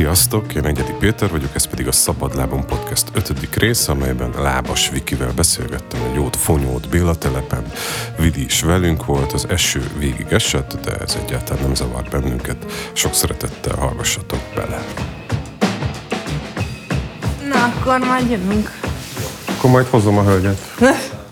[0.00, 5.32] Sziasztok, én Egyedi Péter vagyok, ez pedig a Szabadlábon Podcast ötödik rész, amelyben Lábas Vikivel
[5.32, 7.72] beszélgettem egy jót fonyót Béla telepen.
[8.18, 12.56] Vidi is velünk volt, az eső végig esett, de ez egyáltalán nem zavar bennünket.
[12.92, 14.84] Sok szeretettel hallgassatok bele.
[17.48, 18.70] Na, akkor majd jövünk.
[19.48, 20.60] Akkor majd hozom a hölgyet.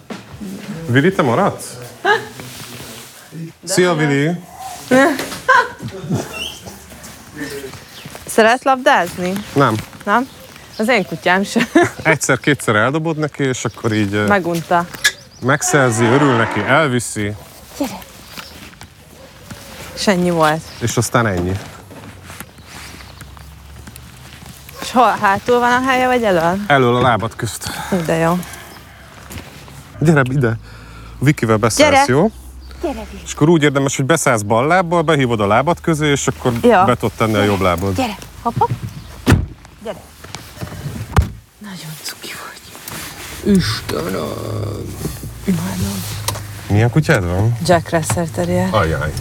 [0.92, 1.78] Vili, te maradsz?
[3.64, 4.30] Szia, Vili!
[8.38, 9.32] Szeret labdázni?
[9.54, 9.74] Nem.
[10.04, 10.28] Nem?
[10.78, 11.62] Az én kutyám sem.
[12.02, 14.84] Egyszer-kétszer eldobod neki, és akkor így Megunta.
[15.42, 17.34] megszerzi, örül neki, elviszi,
[19.94, 20.60] És ennyi volt.
[20.80, 21.52] és aztán ennyi.
[24.82, 26.56] És hol, hátul van a helye, vagy elől?
[26.66, 27.70] Elől a lábad közt.
[28.06, 28.38] De jó.
[30.00, 30.52] Gyere ide.
[31.18, 32.04] Vikivel beszállsz, Gyere.
[32.12, 32.30] jó?
[32.82, 36.52] Gyere, És akkor úgy érdemes, hogy beszállsz bal lábbal, behívod a lábad közé, és akkor
[36.62, 36.84] Ja.
[36.84, 37.94] be tudod tenni a jobb lábad.
[37.94, 38.70] Gyere, hopp, hopp.
[39.84, 40.00] Gyere.
[41.58, 43.56] Nagyon cuki vagy.
[43.56, 44.28] Istenem.
[45.44, 46.02] Imádom.
[46.68, 47.56] Milyen kutyád van?
[47.66, 48.68] Jack Russell Terrier.
[48.70, 49.12] Ajaj.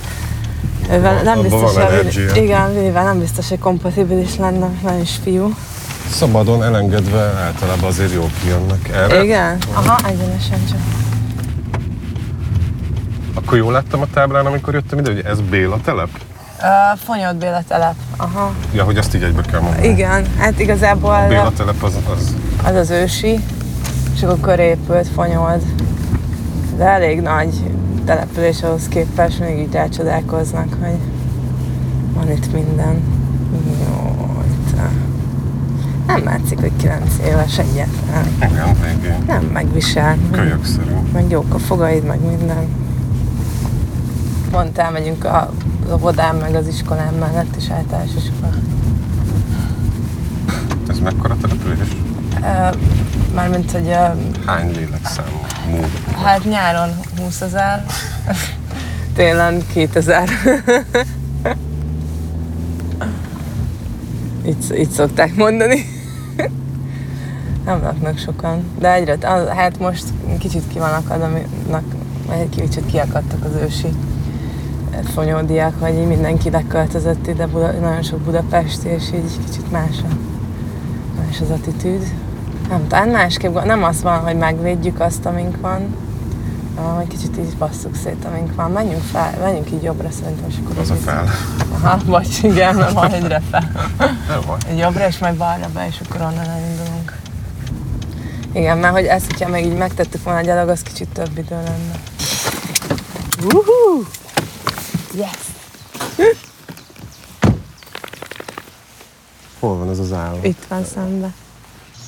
[0.92, 5.56] Ővel nem biztos, van hogy igen, Vilivel nem biztos, hogy kompatibilis lenne, nagyon is fiú.
[6.12, 9.24] Szabadon elengedve általában azért jól kijönnek erre.
[9.24, 9.58] Igen?
[9.74, 10.80] Aha, egyenesen csak.
[13.34, 16.09] Akkor jól láttam a táblán, amikor jöttem ide, hogy ez Béla telep?
[16.61, 17.95] Uh, Fonyod Béla telep.
[18.17, 18.53] Aha.
[18.73, 19.88] Ja, hogy azt így egybe kell mondani.
[19.88, 23.39] Igen, hát igazából Béla telep az, az az az ősi,
[24.16, 25.61] és akkor köré épült Fonyold.
[26.78, 27.63] De elég nagy
[28.05, 30.97] település ahhoz képest, még így elcsodálkoznak, hogy
[32.13, 33.02] van itt minden.
[33.88, 34.16] Jó,
[34.47, 34.78] itt,
[36.08, 38.25] nem látszik, hogy 9 éves egyetlen.
[38.38, 39.23] igen, végén.
[39.28, 40.17] Nem megvisel.
[40.31, 40.91] Kölyökszerű.
[41.13, 42.67] Meg jók a fogaid, meg minden.
[44.52, 45.52] Pont elmegyünk a
[45.94, 48.50] óvodám, meg az iskolám mellett is általános iskola.
[50.90, 51.88] Ez mekkora település?
[53.34, 54.06] Mármint, hogy ö,
[54.46, 55.38] Hány lélekszámú
[55.70, 55.90] mód?
[56.24, 56.90] hát nyáron
[57.22, 57.86] 20 ezer,
[59.14, 60.30] télen 2000.
[64.47, 65.86] így, így szokták mondani.
[67.66, 69.18] Nem laknak sokan, de egyre,
[69.56, 70.03] hát most
[70.40, 71.84] kicsit ki van akadnak,
[72.31, 73.88] egy kicsit kiakadtak az ősi
[75.06, 80.13] fonyódiák, vagy így mindenki leköltözött ide, Buda, nagyon sok Budapesti, és így kicsit más, a,
[81.22, 82.13] más az attitűd.
[82.69, 85.96] Nem, talán másképp, nem az van, hogy megvédjük azt, amink van,
[86.75, 88.72] hanem hogy kicsit így basszuk szét, amink van.
[88.72, 91.28] Menjünk fel, menjünk így jobbra szerintem, és akkor Az a fel.
[91.74, 93.72] Aha, vagy igen, mert van egyre fel.
[94.31, 94.58] El van.
[94.69, 97.18] Egy jobbra, és majd balra be, és akkor onnan elindulunk.
[98.52, 102.00] Igen, mert hogy ezt, hogyha meg így megtettük volna gyalog, az kicsit több idő lenne.
[103.44, 104.16] Woohoo!
[105.17, 105.29] Yes!
[109.59, 110.44] Hol van ez az állam?
[110.44, 111.33] Itt van szembe.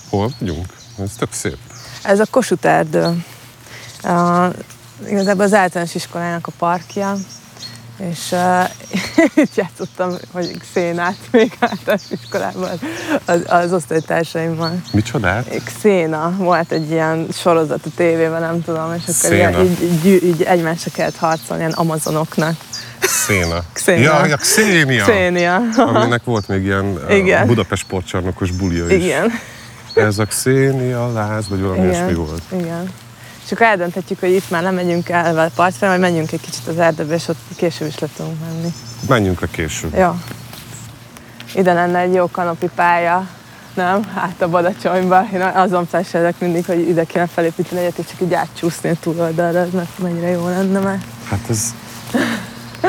[0.09, 0.65] Hol vagyunk?
[0.99, 1.57] Ez tök szép.
[2.03, 3.25] Ez a Kossuth erdő.
[4.03, 4.47] A,
[5.07, 7.15] igazából az általános iskolának a parkja,
[7.97, 8.69] és uh,
[9.43, 12.79] itt játszottam, hogy szénát még általános iskolában
[13.25, 14.81] az, az osztálytársaimmal.
[14.91, 15.63] Micsodát?
[15.63, 20.23] Xéna volt egy ilyen sorozat a tévében, nem tudom, és akkor ilyen, így, így, így,
[20.23, 22.55] így egymásra kellett harcolni ilyen amazonoknak.
[23.01, 23.63] Széna.
[23.73, 24.01] Xéna.
[24.01, 25.03] Ja, ja, Xénia.
[25.03, 25.61] Xénia.
[25.75, 27.47] Aminek volt még ilyen Igen.
[27.47, 29.03] Budapest sportcsarnokos bulia is.
[29.03, 29.31] Igen.
[29.93, 31.91] Ez a Xénia láz, vagy valami Igen.
[31.91, 32.41] ilyesmi volt.
[32.51, 32.91] Igen.
[33.45, 36.67] És akkor eldönthetjük, hogy itt már nem megyünk el a partfel, majd menjünk egy kicsit
[36.67, 38.73] az erdőbe, és ott később is le tudunk menni.
[39.07, 39.97] Menjünk le később.
[39.97, 40.15] Jó.
[41.55, 43.27] Ide lenne egy jó kanopi pálya,
[43.73, 44.03] nem?
[44.15, 45.27] Hát a Badacsonyba.
[45.33, 49.59] Én azon fesélek mindig, hogy ide kéne felépíteni egyet, és csak így átcsúszni a túloldalra,
[49.59, 50.99] ez mert mennyire jó lenne már.
[51.29, 51.73] Hát ez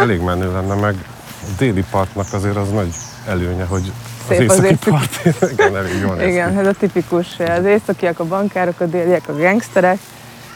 [0.00, 0.94] elég menő lenne, meg
[1.43, 2.94] a déli partnak azért az nagy
[3.27, 3.93] előnye, hogy
[4.28, 4.91] az Szép északi északi.
[4.91, 5.21] part,
[5.53, 9.99] igen, elég jól Igen, ez a tipikus, az északiak a bankárok, a déliek a gangsterek,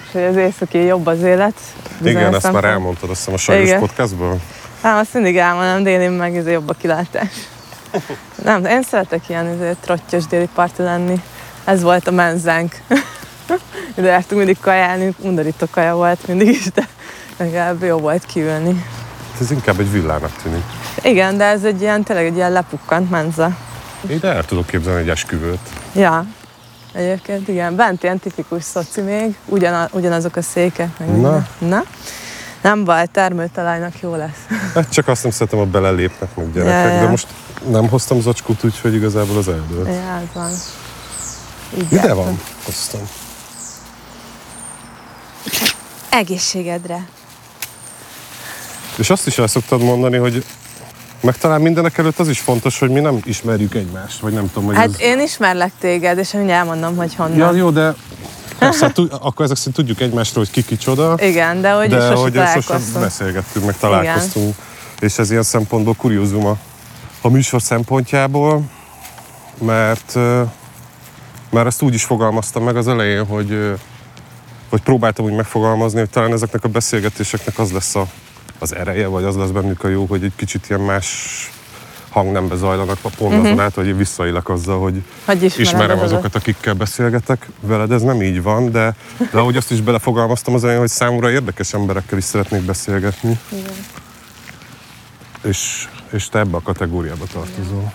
[0.05, 1.55] és hogy az északi jobb az élet.
[2.03, 3.81] Igen, ezt már elmondtad azt hiszem a sajnos Igen.
[3.81, 4.41] podcastból.
[4.83, 7.33] Hát azt mindig elmondom, délin meg ez jobb a kilátás.
[8.45, 11.23] Nem, én szeretek ilyen ezért trottyos déli parti lenni.
[11.65, 12.75] Ez volt a menzánk.
[13.99, 16.89] Ide jártunk mindig kajálni, undorító kaja volt mindig is, de
[17.37, 18.85] legalább jó volt kiülni.
[19.41, 20.63] Ez inkább egy villának tűnik.
[21.03, 23.57] Igen, de ez egy ilyen, tényleg egy ilyen lepukkant menza.
[24.09, 25.59] Ide el tudok képzelni egy esküvőt.
[25.95, 26.27] Ja,
[26.93, 30.99] egyébként igen, bent ilyen tipikus szoci még, ugyan, ugyanazok a székek.
[30.99, 31.47] Meg Na.
[31.59, 31.83] Na.
[32.63, 34.47] Nem baj, termőtalajnak jó lesz.
[34.75, 37.01] Hát csak azt nem szeretem, hogy belelépnek meg gyerekek, Ja, ja.
[37.01, 37.27] de most
[37.69, 39.87] nem hoztam zacskót, úgyhogy igazából az eldőlt.
[39.87, 40.51] Ja, ez van.
[41.77, 42.17] Így Ide jártam.
[42.17, 42.41] van?
[42.65, 43.01] Hoztam.
[46.11, 47.07] Egészségedre.
[48.97, 50.45] És azt is el szoktad mondani, hogy
[51.21, 54.65] Meg talán mindenek előtt az is fontos, hogy mi nem ismerjük egymást, vagy nem tudom,
[54.65, 55.01] hogy Hát ez...
[55.01, 57.37] én ismerlek téged, és mindjárt elmondom, hogy honnan.
[57.37, 57.95] Ja, jó, de
[58.59, 62.15] persze, tud, akkor ezek szerint tudjuk egymásról, hogy ki kicsoda, Igen, de hogy de sose
[62.15, 64.55] hogy sosem beszélgettünk, meg találkoztunk.
[65.01, 66.57] És ez ilyen szempontból kuriózum a,
[67.21, 68.63] a műsor szempontjából,
[69.59, 70.15] mert,
[71.51, 73.75] mert ezt úgy is fogalmaztam meg az elején, hogy,
[74.71, 78.07] hogy próbáltam úgy megfogalmazni, hogy talán ezeknek a beszélgetéseknek az lesz a,
[78.65, 81.07] az ereje, vagy az lesz bennük a jó, hogy egy kicsit ilyen más
[82.11, 83.45] hangnembe zajlanak, pont uh-huh.
[83.45, 88.03] azon át, hogy én visszaélek azzal, hogy Hogy ismerem az azokat, akikkel beszélgetek veled, ez
[88.03, 88.95] nem így van, de,
[89.33, 93.39] de ahogy azt is belefogalmaztam az elején, hogy számomra érdekes emberekkel is szeretnék beszélgetni.
[93.49, 93.73] Igen.
[95.43, 97.93] És, és te ebbe a kategóriába tartozol.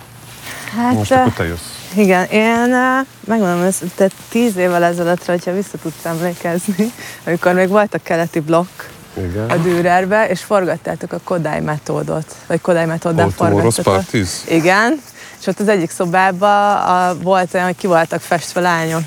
[0.76, 1.94] Hát, Most eh, akkor te jössz.
[1.96, 6.92] Igen, én eh, megmondom, ezt, te tíz évvel ezelőttre, hogyha vissza tudsz emlékezni,
[7.26, 8.82] amikor még volt a keleti blokk
[9.16, 9.62] a Igen.
[9.62, 14.04] Dürerbe, és forgattátok a Kodály metódot, vagy Kodály metóddal forgattatok.
[14.48, 15.02] Igen,
[15.40, 19.02] és ott az egyik szobában a, volt olyan, hogy ki voltak festve lányok.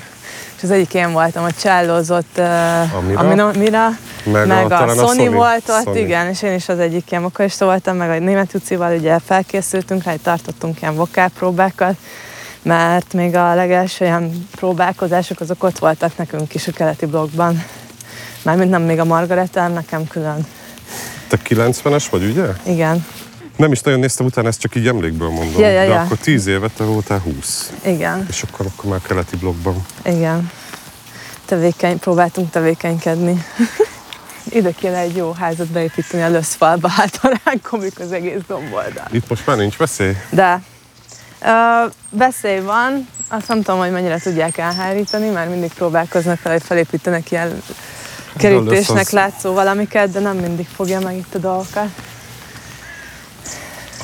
[0.57, 3.19] És az egyik én voltam, a csellózott uh, Amira?
[3.19, 3.89] Amina, Mira,
[4.23, 5.31] Meg meg, a- a, talán a Sony, Sony.
[5.31, 5.97] volt ott, Sony.
[5.97, 10.03] igen, és én is az egyik ilyen vokalista voltam, meg a német Jucival ugye felkészültünk
[10.03, 11.95] rá, hogy tartottunk ilyen vokálpróbákat,
[12.61, 17.63] mert még a legelső ilyen próbálkozások azok ott voltak nekünk is a keleti blogban.
[18.43, 20.45] Mármint nem még a Margareta, nekem külön.
[21.27, 22.45] Te 90-es vagy, ugye?
[22.65, 23.05] Igen,
[23.57, 25.61] Nem is nagyon néztem utána, ezt csak így emlékből mondom.
[25.61, 26.01] Ja, ja, De ja.
[26.01, 27.71] akkor 10 évet te voltál 20.
[27.85, 29.85] igen, És akkor, akkor már keleti blogban.
[30.05, 30.51] igen.
[31.45, 33.45] Tevékeny, próbáltunk tevékenykedni.
[34.49, 39.07] Ide kéne egy jó házat beépíteni a löszfalba, hát ránk komik az egész domboldal.
[39.11, 40.17] Itt most már nincs veszély.
[40.29, 40.61] De
[41.41, 46.65] uh, veszély van, azt nem tudom, hogy mennyire tudják elhárítani, mert mindig próbálkoznak vele, hogy
[46.65, 47.61] felépítenek ilyen
[48.37, 51.87] kerítésnek látszó valamiket, de nem mindig fogja meg itt a dolgokat.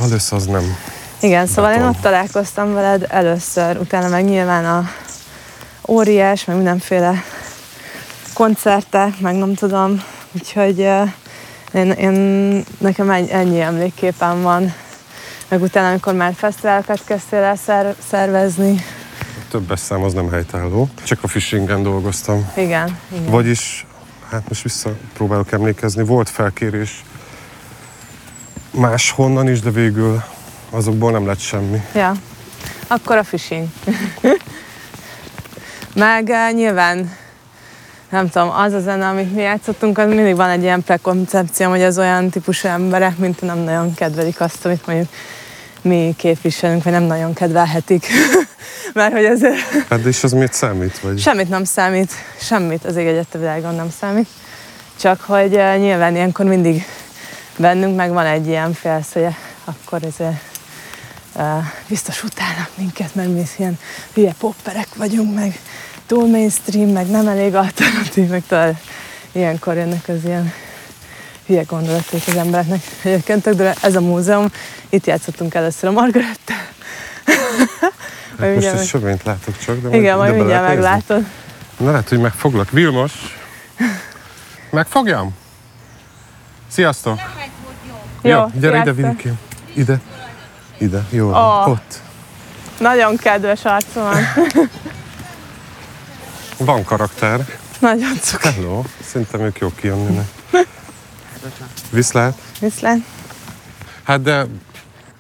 [0.02, 0.78] Először az nem.
[1.20, 1.94] Igen, szóval én Beton.
[1.94, 4.90] ott találkoztam veled először, utána meg nyilván a
[5.88, 7.24] óriás, meg mindenféle
[8.34, 10.80] koncertek, meg nem tudom, úgyhogy
[11.74, 14.74] én, én, nekem ennyi emlékképem van.
[15.48, 18.84] Meg utána, amikor már fesztiválokat kezdtél el szer, szervezni.
[19.50, 20.90] Többes szám az nem helytálló.
[21.04, 22.52] Csak a phishingen dolgoztam.
[22.56, 23.30] Igen, igen.
[23.30, 23.86] Vagyis,
[24.30, 27.04] hát most visszapróbálok emlékezni, volt felkérés
[28.72, 30.24] máshonnan is, de végül
[30.70, 31.82] azokból nem lett semmi.
[31.94, 32.14] Ja,
[32.88, 33.68] akkor a phishing.
[35.96, 37.16] Meg uh, nyilván,
[38.10, 41.84] nem tudom, az a zene, amit mi játszottunk, az mindig van egy ilyen prekoncepció, hogy
[41.84, 45.10] az olyan típusú emberek, mint nem nagyon kedvelik azt, amit mondjuk
[45.82, 48.06] mi képviselünk, vagy nem nagyon kedvelhetik.
[48.94, 49.56] Mert hogy azért
[49.90, 51.00] Hát és az miért számít?
[51.00, 51.20] Vagy?
[51.20, 54.28] semmit nem számít, semmit az ég egyet a világon nem számít.
[55.00, 56.86] Csak hogy uh, nyilván ilyenkor mindig
[57.58, 59.28] bennünk meg van egy ilyen félsz, hogy
[59.66, 60.42] akkor ezért
[61.36, 61.44] uh,
[61.88, 63.80] biztos utálnak minket, mert mi ilyen
[64.14, 65.60] hülye popperek vagyunk, meg
[66.06, 68.78] túl mainstream, meg nem elég alternatív, meg talán
[69.32, 70.54] ilyenkor jönnek az ilyen
[71.50, 72.82] hülye gondolatok az embereknek.
[73.04, 74.52] Egyébként de ez a múzeum,
[74.90, 76.54] itt játszottunk először a Margaretta.
[78.40, 81.26] Hát most egy sövényt látok csak, de Igen, majd ide bele mindjárt meglátod.
[81.78, 82.70] Na lehet, hogy megfoglak.
[82.70, 83.12] Vilmos!
[84.70, 85.36] Megfogjam?
[86.68, 87.20] Sziasztok!
[88.22, 88.96] Jó, gyere ide, sziasztok.
[88.96, 89.40] Vinikém.
[89.74, 90.00] Ide.
[90.78, 91.30] Ide, jó.
[91.30, 91.70] Van.
[91.70, 92.02] Ott.
[92.78, 94.18] Nagyon kedves arca van.
[96.58, 97.46] Van karakter.
[97.80, 98.48] Nagyon cuki.
[98.48, 98.84] Hello.
[99.06, 100.28] Szerintem ők jók kijönnének.
[101.92, 102.38] Viszlát.
[102.60, 102.98] Viszlát.
[104.04, 104.46] Hát de,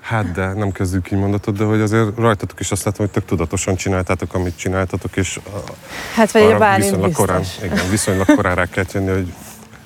[0.02, 3.26] hát de, nem kezdjük így mondatot, de hogy azért rajtatok is azt látom, hogy tök
[3.26, 5.72] tudatosan csináltátok, amit csináltatok, és a-
[6.16, 7.64] Hát vagy arra viszonylag korán, biztos.
[7.64, 9.34] igen, viszonylag korán rá kell jönni, hogy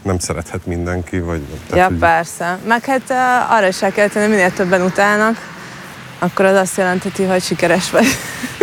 [0.01, 1.41] nem szerethet mindenki, vagy
[1.73, 2.57] Ja, hogy persze.
[2.67, 5.51] Meg hát uh, arra is el kell tenni, minél többen utálnak,
[6.19, 8.05] akkor az azt jelenteti, hogy sikeres vagy.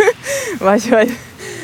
[0.59, 1.17] vagy hogy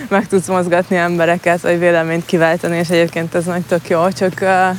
[0.09, 4.77] meg tudsz mozgatni embereket, vagy véleményt kiváltani, és egyébként ez meg tök jó, csak uh,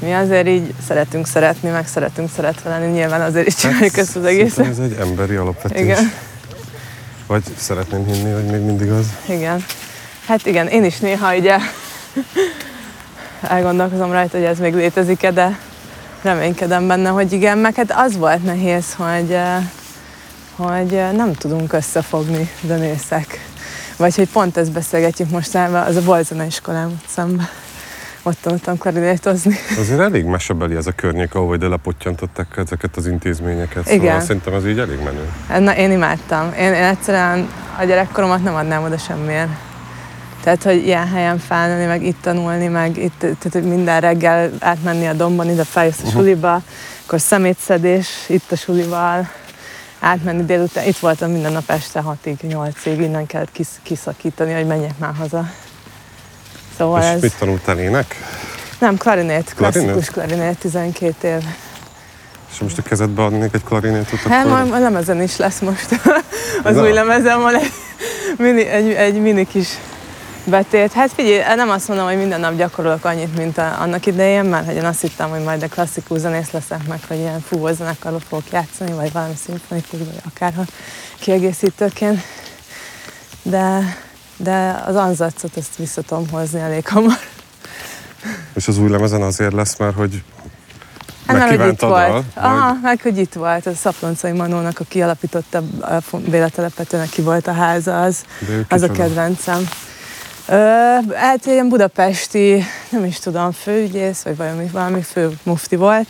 [0.00, 4.24] mi azért így szeretünk szeretni, meg szeretünk szeretve lenni, nyilván azért is csináljuk ezt az
[4.24, 4.66] egészet.
[4.66, 5.80] Ez egy emberi alapvetés.
[5.80, 6.12] Igen.
[7.26, 9.06] Vagy szeretném hinni, hogy még mindig az.
[9.28, 9.64] Igen.
[10.26, 11.56] Hát igen, én is néha ugye
[13.40, 15.58] elgondolkozom rajta, hogy ez még létezik-e, de
[16.22, 19.64] reménykedem benne, hogy igen, meg hát az volt nehéz, hogy, eh,
[20.56, 23.48] hogy eh, nem tudunk összefogni zenészek.
[23.96, 27.48] Vagy hogy pont ezt beszélgetjük mostanában, az a Bolzana iskolám szemben.
[28.22, 29.54] Ott tanultam klarinétozni.
[29.78, 33.90] Azért elég mesebeli ez a környék, ahol ide lepottyantották ezeket az intézményeket.
[33.90, 34.00] Igen.
[34.00, 35.64] Szóval szerintem ez így elég menő.
[35.64, 36.52] Na, én imádtam.
[36.58, 37.48] Én, én egyszerűen
[37.78, 39.48] a gyerekkoromat nem adnám oda semmiért.
[40.42, 45.06] Tehát, hogy ilyen helyen felnőni, meg itt tanulni, meg itt, tehát, hogy minden reggel átmenni
[45.06, 46.62] a dombon, ide feljössz a suliba,
[47.04, 49.28] akkor szemétszedés itt a sulival,
[50.00, 50.86] átmenni délután.
[50.86, 55.50] Itt voltam minden nap este 6-ig, 8-ig, innen kellett kis, kiszakítani, hogy menjek már haza.
[56.80, 57.20] Szóval És ez...
[57.20, 58.16] mit tanultál ének?
[58.78, 61.44] Nem, klarinét, klasszikus klarinét, 12 év.
[62.52, 64.58] És most a kezedbe adnék egy klarinétot, Hát akkor...
[64.58, 65.88] majd a lemezen is lesz most.
[66.64, 66.82] Az Na.
[66.82, 67.72] új lemezen van egy
[68.38, 69.68] mini, egy, egy mini kis
[70.44, 70.92] betét.
[70.92, 74.66] Hát figyelj, nem azt mondom, hogy minden nap gyakorolok annyit, mint a, annak idején, mert
[74.66, 78.50] hogy én azt hittem, hogy majd a klasszikus zenész leszek meg, hogy ilyen fúvózenekarról fogok
[78.52, 80.62] játszani, vagy valami szimfonikus, vagy akárha
[81.18, 82.22] kiegészítőként.
[83.42, 83.96] De,
[84.42, 87.18] de az anzacot azt vissza tudom hozni elég hamar.
[88.54, 90.22] És az új lemezen azért lesz, mert hogy
[91.26, 92.24] Hát mert hogy itt volt.
[92.34, 93.66] Aha, vagy- meg hogy itt volt.
[93.66, 98.24] A Szaploncai Manónak, aki alapította a Béla telepetőnek ki volt a háza, az,
[98.68, 99.68] az a kedvencem.
[100.48, 100.54] Ö,
[101.14, 106.06] hát ilyen budapesti, nem is tudom, főügyész, vagy valami, valami fő mufti volt,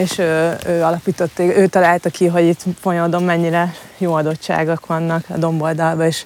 [0.00, 5.36] és ő, ő alapította, ő találta ki, hogy itt Fonyodon mennyire jó adottságok vannak a
[5.38, 6.24] domboldalban, és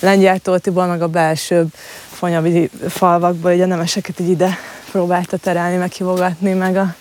[0.00, 1.68] Lengyel Tótiból, meg a belsőbb
[2.10, 4.58] fonyavi falvakból, ugye a nemeseket így ide
[4.90, 6.94] próbálta terelni, meg hívogatni, meg a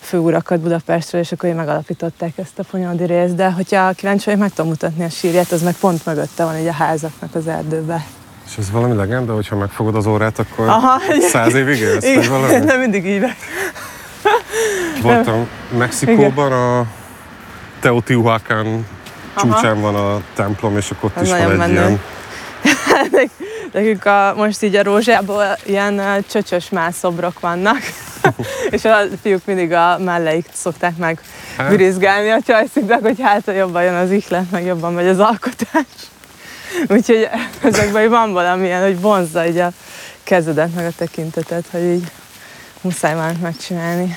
[0.00, 4.50] főurakat Budapestről, és akkor így megalapították ezt a fonyódi részt, de hogyha kíváncsi vagyok, meg
[4.50, 8.06] tudom mutatni a sírját, az meg pont mögötte van így a házaknak az erdőbe.
[8.46, 12.58] És ez valami legenda, hogyha megfogod az órát, akkor Aha, száz évig élsz, vagy valami?
[12.66, 13.24] de mindig így.
[15.02, 15.48] Voltam
[15.78, 16.86] Mexikóban, a
[17.80, 18.86] Teotihuacán
[19.36, 21.72] csúcsán van a templom, és akkor ott Ez is van egy menő.
[21.72, 22.00] ilyen...
[23.72, 27.78] Nekünk a, most így a rózsából ilyen csöcsös mászobrok vannak,
[28.70, 31.20] és a fiúk mindig a melleik szokták meg
[31.56, 31.70] Hát.
[31.70, 35.84] virizgálni a csajsziknak, hogy hát jobban jön az ihlet, meg jobban megy az alkotás.
[36.88, 37.28] Úgyhogy
[37.62, 39.72] ezekben van valamilyen, hogy vonzza így a
[40.22, 42.10] kezedet, meg a tekintetet, hogy így
[42.80, 44.16] muszáj valamit megcsinálni.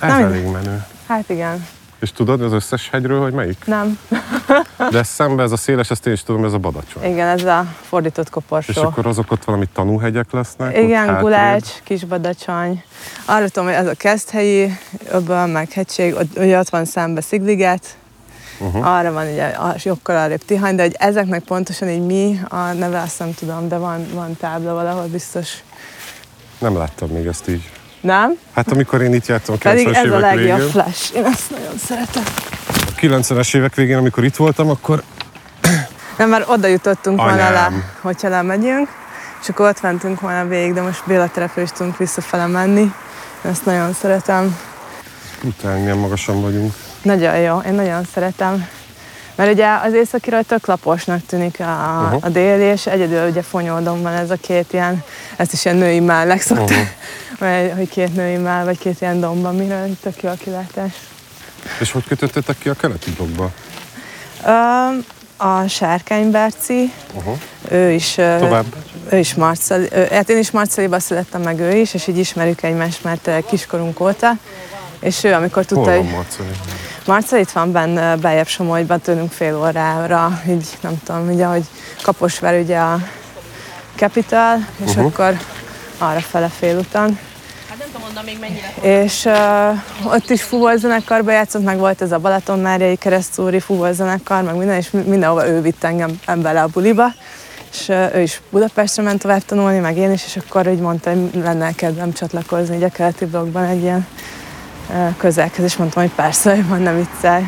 [0.00, 0.84] Ez Na, elég menő.
[1.08, 1.66] Hát igen,
[1.98, 3.64] És tudod az összes hegyről, hogy melyik?
[3.66, 3.98] nem.
[4.90, 7.04] De szembe ez a széles, ezt én is tudom, ez a Badacsony.
[7.04, 8.82] Igen, ez a fordított És koporsó.
[8.82, 10.76] akkor azok ott valami tanúhegyek lesznek?
[10.78, 11.18] Igen?
[11.20, 12.82] Gulács, Kisbadacsony.
[13.24, 14.78] Arra tudom, hogy ez a Keszthelyi,
[15.10, 17.96] öböl, meg hegység, ott, ugye ott van szembe Szigliget,
[18.60, 18.86] Uh-huh.
[18.96, 23.00] arra van ugye a sokkal arrébb Tihany, de hogy ezeknek pontosan így mi a neve,
[23.00, 25.62] azt nem tudom, de van, van tábla valahol biztos.
[26.58, 27.70] Nem láttam még ezt így.
[28.00, 28.38] Nem?
[28.54, 31.14] Hát amikor én itt jártam a Pedig 90-es ez a legjobb végén, flash.
[31.16, 32.22] Én ezt nagyon szeretem.
[32.86, 35.02] a 90-es évek végén, amikor itt voltam, akkor
[36.16, 37.84] Nem, már oda jutottunk volna le, Anyám.
[38.00, 38.88] hogyha lemegyünk,
[39.42, 42.92] és akkor ott mentünk volna végig, de most Béla terepről is tudunk visszafele menni.
[43.42, 44.58] Ezt nagyon szeretem.
[45.42, 46.72] utána milyen magasan vagyunk.
[47.02, 48.68] Nagyon jó, én nagyon szeretem.
[49.36, 52.24] Mert ugye az északiról tök laposnak tűnik a, uh-huh.
[52.24, 55.04] a déli, és egyedül ugye Fonyódon van ez a két ilyen,
[55.36, 56.96] ezt is ilyen női mellek szokták,
[57.38, 57.50] Aha.
[57.60, 57.76] uh-huh.
[57.76, 60.92] hogy két női mell, vagy két ilyen domba, mire tök jó a kilátás.
[61.80, 63.50] És hogy kötöttetek ki a keleti blokkba?
[64.46, 65.04] Um,
[65.36, 67.38] a Sárkányberci, Uh-huh.
[67.70, 68.64] ő is, Tovább.
[69.10, 72.62] ő is Marceli, ő, hát én is Marceliba születtem meg ő is, és így ismerjük
[72.62, 74.32] egymást már kiskorunk óta.
[75.00, 76.26] És ő, amikor tudta, Hol van hogy
[77.06, 81.64] Marcel itt van benne bejebb Somogyban, tőlünk fél órára, így nem tudom, ugye, hogy
[82.02, 82.98] Kaposvár ugye a
[83.96, 85.04] Capital, és Uh-huh.
[85.06, 85.36] akkor
[85.98, 87.18] arra fele félúton.
[87.68, 88.72] Hát nem tudom mondani még mennyire.
[88.80, 94.76] És uh, ott is fúvózenekarba játszott, meg volt ez a Balatonmárjai keresztúri fúvózenekar, meg minden,
[94.76, 97.06] és mindenhova ő vitt engem bele a buliba.
[97.72, 101.10] És uh, ő is Budapestre ment tovább tanulni, meg én is, és akkor így mondta,
[101.10, 104.06] hogy lenne kedvem csatlakozni így a keleti blogban egy ilyen
[105.16, 107.44] közelhez, és mondtam, hogy persze, hogy van, nem viccelj.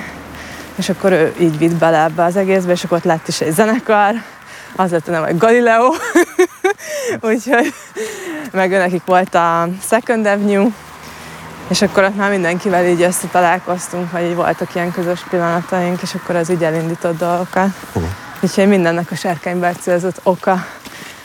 [0.75, 3.53] És akkor ő így vitt bele ebbe az egészbe, és akkor ott lett is egy
[3.53, 4.15] zenekar,
[4.77, 5.95] az lett neve, hogy Galileo,
[7.31, 7.75] úgyhogy
[8.53, 10.69] meg nekik volt a Second Avenue,
[11.69, 16.37] és akkor ott már mindenkivel így összetalálkoztunk, vagy így voltak ilyen közös pillanataink, és akkor
[16.37, 17.69] az így elindított dolgokat.
[17.93, 18.01] Hú.
[18.41, 20.67] Úgyhogy mindennek a sárkányberci az ott oka.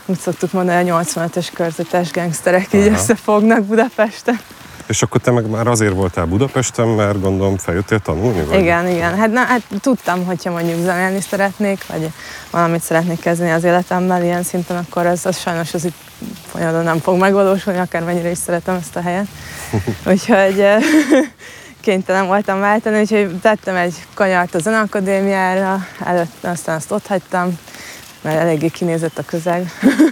[0.05, 2.95] Úgy szoktuk mondani, a 85-ös körzetes gangsterek így Aha.
[2.95, 4.39] összefognak Budapesten.
[4.87, 8.43] És akkor te meg már azért voltál Budapesten, mert gondolom feljöttél tanulni?
[8.43, 8.59] Vagy?
[8.59, 9.17] Igen, igen.
[9.17, 12.11] Hát, na, hát tudtam, hogyha mondjuk zenélni szeretnék, vagy
[12.51, 15.97] valamit szeretnék kezdeni az életemmel ilyen szinten, akkor az, az sajnos az itt
[16.45, 19.27] folyamatosan nem fog megvalósulni, akármennyire is szeretem ezt a helyet.
[20.11, 20.83] Úgyhogy eh,
[21.81, 27.57] kénytelen voltam váltani, úgyhogy tettem egy kanyart a zeneakadémiára, előtt aztán azt ott hagytam,
[28.23, 29.71] mert eléggé kinézett a közeg,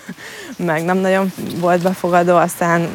[0.58, 2.88] meg nem nagyon volt befogadó, aztán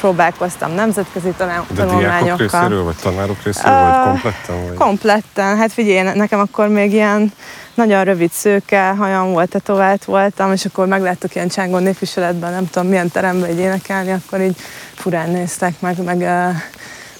[0.00, 2.36] próbálkoztam nemzetközi tanul- De diákok tanulmányokkal.
[2.60, 4.64] részéről, vagy tanárok részéről, Ö, vagy kompletten?
[4.66, 4.74] Vagy?
[4.76, 7.32] Kompletten, hát figyelj, ne- nekem akkor még ilyen
[7.74, 12.88] nagyon rövid szőke hajam volt, tetovált voltam, és akkor megláttuk ilyen csángó népviseletben, nem tudom
[12.88, 14.56] milyen teremben így énekelni, akkor így
[14.94, 16.48] furán néztek meg, meg, ö,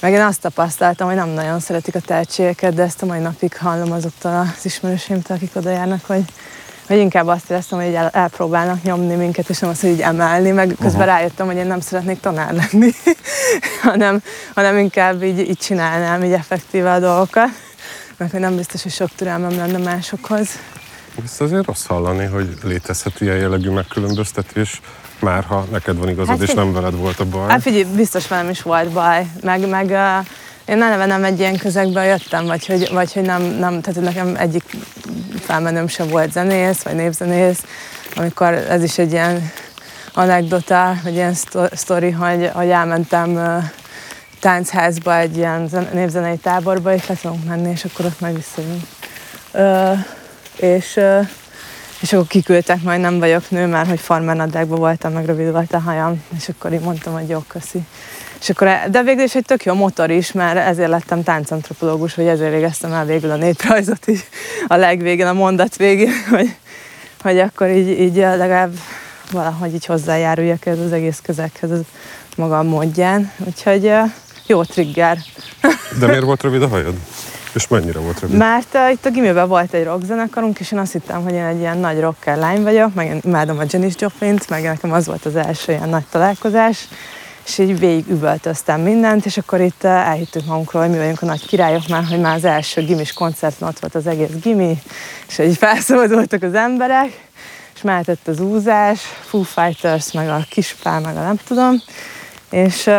[0.01, 3.57] Meg én azt tapasztaltam, hogy nem nagyon szeretik a tehetségeket, de ezt a mai napig
[3.57, 6.25] hallom azoktól az ismerőseimtől, akik oda járnak, hogy,
[6.87, 10.51] hogy inkább azt éreztem, hogy el, elpróbálnak nyomni minket, és nem azt, hogy így emelni,
[10.51, 11.05] meg közben uh-huh.
[11.05, 12.91] rájöttem, hogy én nem szeretnék tanár lenni,
[13.83, 14.23] hanem,
[14.55, 17.51] hanem inkább így, így csinálnám így effektíve a dolgokat,
[18.31, 20.49] hogy nem biztos, hogy sok türelmem lenne másokhoz.
[21.25, 24.81] Ez azért rossz hallani, hogy létezhet ilyen jellegű megkülönböztetés,
[25.21, 27.49] már ha neked van igazad, hát, és nem veled volt a baj.
[27.49, 30.27] Hát figyelj, biztos velem is volt baj, meg, meg uh,
[30.67, 34.37] én eleve nem egy ilyen közegbe jöttem, vagy hogy, vagy hogy nem, nem, tehát nekem
[34.39, 34.77] egyik
[35.41, 37.63] felmenőm sem volt zenész, vagy népzenész,
[38.17, 39.51] amikor ez is egy ilyen
[40.15, 41.35] anekdota, vagy ilyen
[41.73, 43.65] sztori, hogy, hogy elmentem uh,
[44.41, 48.83] táncházba, egy ilyen népzenei táborba, és le menni, és akkor ott meg visszajön.
[49.53, 49.99] Uh,
[50.57, 51.29] és uh,
[52.01, 55.79] és akkor kiküldtek, majd nem vagyok nő, mert hogy farmernadrágban voltam, meg rövid volt a
[55.79, 57.83] hajam, és akkor így mondtam, hogy jó, köszi.
[58.45, 62.27] És akkor, de végül is egy tök jó motor is, mert ezért lettem táncantropológus, hogy
[62.27, 64.25] ezért végeztem el végül a néprajzot így
[64.67, 66.55] a legvégén, a mondat végén, hogy,
[67.23, 68.73] hogy akkor így, így legalább
[69.31, 71.81] valahogy így hozzájáruljak ez az egész közeghez az
[72.37, 73.33] maga módján.
[73.47, 73.93] Úgyhogy
[74.47, 75.19] jó trigger.
[76.01, 76.95] De miért volt rövid a hajad?
[77.55, 78.37] És mennyire volt rövid?
[78.37, 81.59] Mert uh, itt a gimiben volt egy rockzenekarunk, és én azt hittem, hogy én egy
[81.59, 85.25] ilyen nagy rocker lány vagyok, meg én imádom a Janis Joplin-t, meg nekem az volt
[85.25, 86.89] az első ilyen nagy találkozás,
[87.47, 91.27] és így végig üvöltöztem mindent, és akkor itt uh, elhittük magunkról, hogy mi vagyunk a
[91.27, 94.83] nagy királyok már, hogy már az első gimis koncerten ott volt az egész gimi,
[95.29, 97.29] és így felszabadultak az emberek,
[97.75, 101.83] és mehetett az úzás, Foo Fighters, meg a kispál, meg a nem tudom,
[102.51, 102.91] és,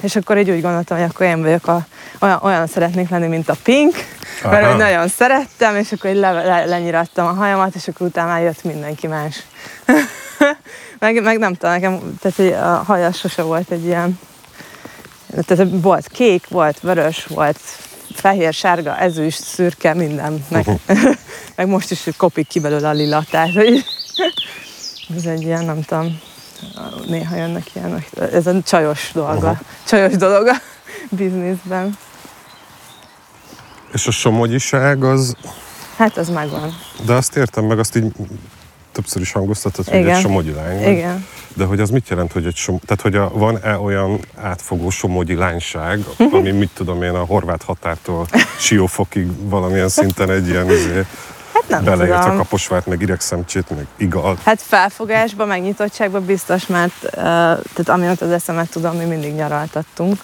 [0.00, 1.86] és akkor így úgy gondoltam, hogy akkor én vagyok a,
[2.20, 3.94] olyan, olyan szeretnék lenni, mint a Pink,
[4.42, 4.50] Aha.
[4.52, 8.38] mert hogy nagyon szerettem, és akkor így le, le, lenyirattam a hajamat, és akkor utána
[8.38, 9.42] jött mindenki más.
[11.00, 14.18] meg, meg nem tudom, nekem, tehát a haja sose volt egy ilyen,
[15.46, 17.58] tehát volt kék, volt vörös, volt
[18.14, 20.44] fehér, sárga, ezüst, szürke, minden.
[20.48, 21.14] Meg, uh-huh.
[21.56, 23.84] meg most is kopik ki belőle a lila, tehát hogy
[25.16, 26.20] ez egy ilyen, nem tudom,
[27.06, 28.08] néha jönnek ilyenek.
[28.32, 29.50] Ez a csajos dolga.
[29.50, 29.66] Uh-huh.
[29.86, 30.56] Csajos dolog a
[31.10, 31.98] bizniszben.
[33.92, 35.36] És a somogyiság az...
[35.96, 36.76] Hát az megvan.
[37.04, 38.12] De azt értem meg, azt így
[39.00, 40.92] többször is hangoztatod, hogy egy somogyi lány vagy.
[40.92, 41.26] Igen.
[41.54, 42.78] De hogy az mit jelent, hogy egy som...
[42.78, 48.26] Tehát, hogy a, van-e olyan átfogó somogyi lányság, ami mit tudom én a horvát határtól
[48.58, 51.04] Siófokig valamilyen szinten egy ilyen izé,
[51.66, 52.36] nem Beleértve tudom.
[52.36, 54.38] kaposvát, meg idegszemcsét, meg igal.
[54.44, 60.20] Hát felfogásban, meg nyitottságban biztos, mert uh, tehát amióta az eszemet tudom, mi mindig nyaraltattunk.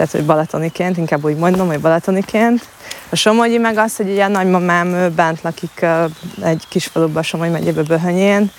[0.00, 2.68] Tehát, hogy balatoniként, inkább úgy mondom, hogy balatoniként.
[3.08, 5.86] A Somogyi meg az, hogy ugye a nagymamám bent lakik
[6.42, 8.50] egy kis faluban, Somogy megyébe Böhönyén,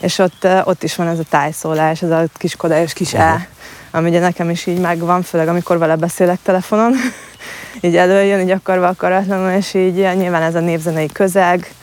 [0.00, 3.28] és ott, ott is van ez a tájszólás, ez a kis kodályos kis uh-huh.
[3.28, 3.48] E,
[3.90, 6.92] ami ugye nekem is így megvan, főleg amikor vele beszélek telefonon.
[7.80, 11.74] így előjön, így akarva akaratlanul, és így nyilván ez a népzenei közeg,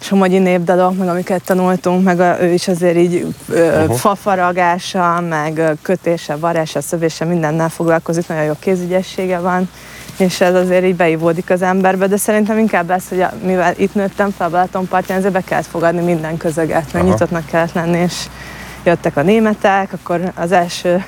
[0.00, 3.96] somogyi népdalok, meg amiket tanultunk, meg a, ő is azért így uh-huh.
[3.96, 9.68] fafaragása, meg kötése, varása, szövése, mindennel foglalkozik, nagyon jó kézügyessége van,
[10.16, 13.94] és ez azért így beivódik az emberbe, de szerintem inkább ez, hogy a, mivel itt
[13.94, 18.14] nőttem fel Balatonpartján, ezért be kellett fogadni minden közeget, meg nyitottnak kellett lenni, és
[18.84, 21.04] jöttek a németek, akkor az első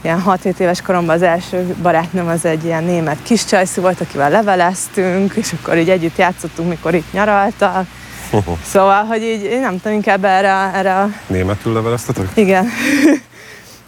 [0.00, 4.30] ilyen 6-7 éves koromban az első barátnőm az egy ilyen német kis csajszú volt, akivel
[4.30, 7.86] leveleztünk, és akkor így együtt játszottunk, mikor itt nyaraltak.
[8.72, 11.08] Szóval, hogy így én nem tudom, inkább erre, erre a...
[11.26, 12.26] Németül leveleztetek?
[12.34, 12.68] Igen.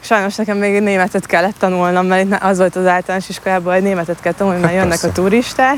[0.01, 4.21] Sajnos nekem még németet kellett tanulnom, mert itt az volt az általános iskolában, hogy németet
[4.21, 5.77] kell tanulni, mert jönnek a turisták,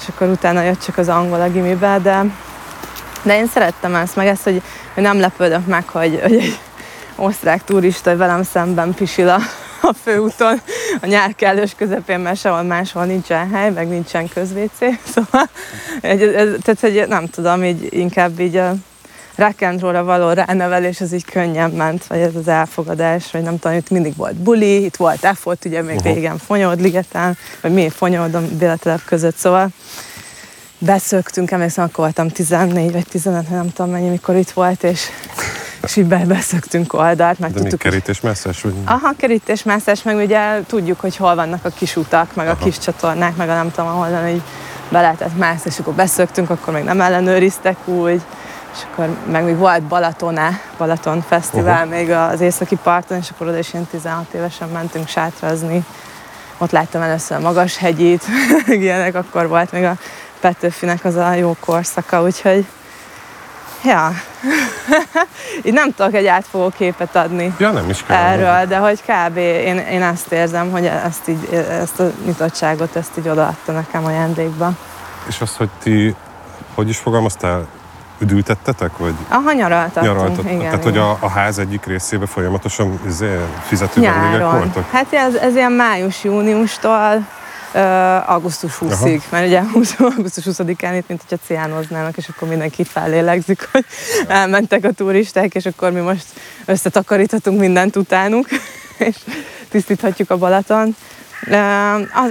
[0.00, 2.24] és akkor utána jött csak az angol a gimibe, de,
[3.22, 4.62] de én szerettem ezt, meg ezt, hogy,
[4.94, 6.58] hogy nem lepődök meg, hogy, hogy egy
[7.16, 9.38] osztrák turista velem szemben pisil a,
[9.88, 10.60] a főúton,
[11.00, 14.98] a nyár kellős közepén, mert sehol máshol nincsen hely, meg nincsen közvécé.
[15.14, 15.48] Szóval,
[16.00, 18.74] ez, ez, tehát, hogy nem tudom, így inkább így a
[19.36, 23.90] rock'n'rollra való ránevelés, az így könnyen ment, vagy ez az elfogadás, vagy nem tudom, itt
[23.90, 26.14] mindig volt buli, itt volt effort, ugye még uh-huh.
[26.14, 29.68] régen Fonyód ligeten, vagy mi Fonyód a Bélatelep között, szóval
[30.78, 35.08] beszöktünk, emlékszem, akkor voltam 14 vagy 15, nem tudom mennyi, mikor itt volt, és
[35.82, 37.38] és így beszöktünk oldalt.
[37.38, 38.62] Meg De tudtuk, kerítésmászás?
[38.62, 38.74] Vagy?
[38.84, 42.56] Aha, kerítésmászás, meg ugye tudjuk, hogy hol vannak a kis utak, meg Aha.
[42.60, 44.42] a kis csatornák, meg a nem tudom, ahol így
[44.88, 48.22] be lehetett mászni, és akkor beszöktünk, akkor még nem ellenőriztek úgy,
[48.72, 51.98] és akkor meg még volt Balatoná, Balaton Fesztivál uh-huh.
[51.98, 55.84] még az északi parton, és akkor oda is ilyen 16 évesen mentünk sátrazni.
[56.58, 58.24] Ott láttam először a magas hegyit,
[58.66, 59.96] ilyenek, akkor volt még a
[60.40, 62.66] Petőfinek az a jó korszaka, úgyhogy
[63.84, 64.10] Ja.
[65.66, 68.16] Így nem tudok egy átfogó képet adni Ja, nem is kell.
[68.16, 69.36] erről, de hogy kb.
[69.36, 74.70] Én, én ezt érzem, hogy ezt, így, ezt a nyitottságot ezt így odaadta nekem ajándékba.
[75.26, 76.14] És az, hogy ti,
[76.74, 77.66] hogy is fogalmaztál,
[78.18, 80.06] üdültettetek, vagy Aha, nyaraltattunk.
[80.06, 80.44] nyaraltatok?
[80.44, 80.82] Igen, Tehát, igen.
[80.82, 84.90] hogy a, a ház egyik részébe folyamatosan izé, fizető vendégek voltak?
[84.90, 87.26] Hát ez, ez ilyen május-júniustól
[88.26, 89.18] augusztus 20-ig, Aha.
[89.30, 93.84] mert ugye 20, augusztus 20-án itt, mint hogyha ciánoznának, és akkor mindenki fellélegzik, hogy
[94.28, 96.26] elmentek a turisták, és akkor mi most
[96.64, 98.48] összetakaríthatunk mindent utánuk,
[99.08, 99.16] és
[99.68, 100.96] tisztíthatjuk a Balaton.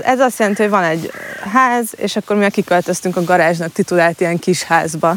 [0.02, 1.12] Ez azt jelenti, hogy van egy
[1.54, 5.16] ház, és akkor mi kiköltöztünk a garázsnak titulált ilyen kis házba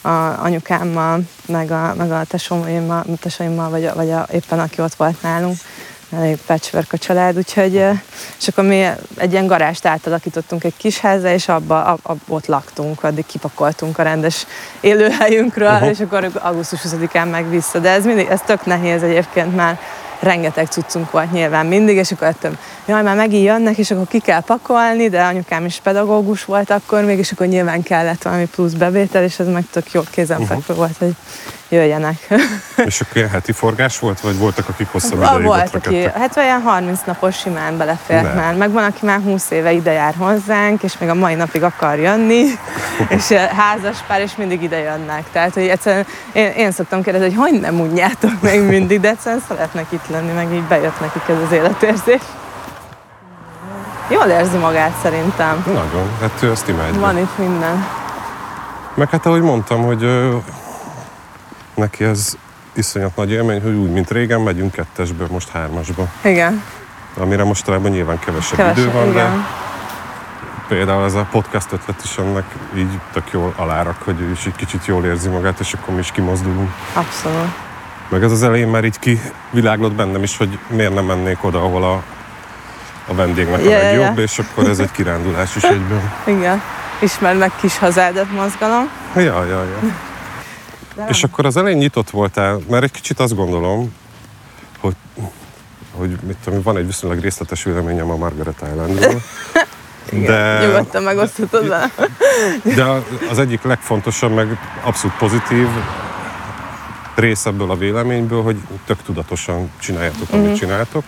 [0.00, 0.08] a
[0.42, 5.22] anyukámmal, meg a, meg a tesóimmal, tesóimmal vagy, a, vagy a, éppen aki ott volt
[5.22, 5.56] nálunk.
[6.16, 7.74] Elég patchwork a család, úgyhogy
[8.38, 12.46] és akkor mi egy ilyen garást átalakítottunk egy kis házra, és abba, ab, ab, ott
[12.46, 14.46] laktunk, addig kipakoltunk a rendes
[14.80, 15.90] élőhelyünkről, Aha.
[15.90, 17.78] és akkor augusztus 20-án meg vissza.
[17.78, 19.78] De ez mindig, ez tök nehéz egyébként már
[20.20, 24.18] rengeteg cuccunk volt nyilván mindig, és akkor jöttem, jaj, már megint jönnek, és akkor ki
[24.18, 28.72] kell pakolni, de anyukám is pedagógus volt akkor még, és akkor nyilván kellett valami plusz
[28.72, 30.76] bevétel, és ez meg tök jó kézenfekvő uh-huh.
[30.76, 31.14] volt, hogy
[31.72, 32.16] jöjjenek.
[32.84, 36.20] És akkor ilyen heti forgás volt, vagy voltak, akik hosszabb ideig ott volt, aki, rekedtek?
[36.20, 38.32] hát olyan 30 napos simán belefért Ne.
[38.32, 38.54] már.
[38.54, 41.98] Meg van, aki már 20 éve ide jár hozzánk, és még a mai napig akar
[41.98, 42.44] jönni,
[43.16, 45.22] és házas pár, és mindig ide jönnek.
[45.32, 49.42] Tehát, hogy egyszerűen én, én szoktam kérdezni, hogy hogy nem unjátok meg mindig, de egyszerűen
[49.48, 52.20] szeretnek itt lenni, meg így bejött nekik ez az életérzés.
[54.08, 55.64] Jól érzi magát szerintem.
[55.66, 57.00] Nagyon, hát ő ezt imádja.
[57.00, 57.86] Van itt minden.
[58.94, 60.02] Meg hát ahogy mondtam, hogy
[61.74, 62.36] neki ez
[62.72, 66.08] iszonyat nagy élmény, hogy úgy, mint régen megyünk kettesből, most hármasba.
[66.24, 66.62] Igen,
[67.16, 69.14] Amire mostanában nyilván kevesebb, kevesebb, idő van, igen.
[69.14, 69.30] de
[70.68, 72.44] például ez a podcast ötlet is ennek
[72.76, 76.00] így tök jól alárak, hogy ő is egy kicsit jól érzi magát, és akkor mi
[76.00, 76.70] is kimozdulunk.
[76.92, 77.48] Abszolút.
[78.08, 81.84] Meg ez az elején már így kiviláglott bennem is, hogy miért nem mennék oda, ahol
[81.84, 82.02] a,
[83.06, 84.22] a vendégnek a Ja, ja, legjobb, ja.
[84.22, 86.12] és akkor ez egy kirándulás is egyben.
[86.36, 86.62] Igen.
[86.98, 88.88] Ismerd meg kis hazádat mozgalom.
[89.14, 89.78] Ja, ja, ja.
[90.94, 93.94] De És akkor az elején nyitott voltál, mert egy kicsit azt gondolom,
[94.80, 94.94] hogy,
[95.92, 99.22] hogy mit tudom, van egy viszonylag részletes véleményem a Margaret Islandról,
[100.26, 101.90] de, Nyugodtan megoszthatod vele.
[102.76, 102.84] de
[103.30, 105.66] az egyik legfontosabb, meg abszolút pozitív
[107.14, 110.54] rész ebből a véleményből, hogy tök tudatosan csináljátok, amit Mhm.
[110.54, 111.04] csináltok,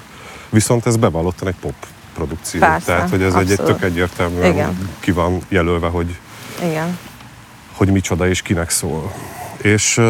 [0.50, 1.74] viszont ez bevallottan egy pop
[2.14, 2.60] produkció.
[2.60, 3.72] Persze, Tehát, hogy ez egy, egy abszolút.
[3.80, 4.90] tök egyértelműen Igen.
[5.00, 6.18] ki van jelölve, hogy,
[6.62, 6.98] Igen.
[7.72, 9.12] hogy micsoda és kinek szól.
[9.64, 10.00] És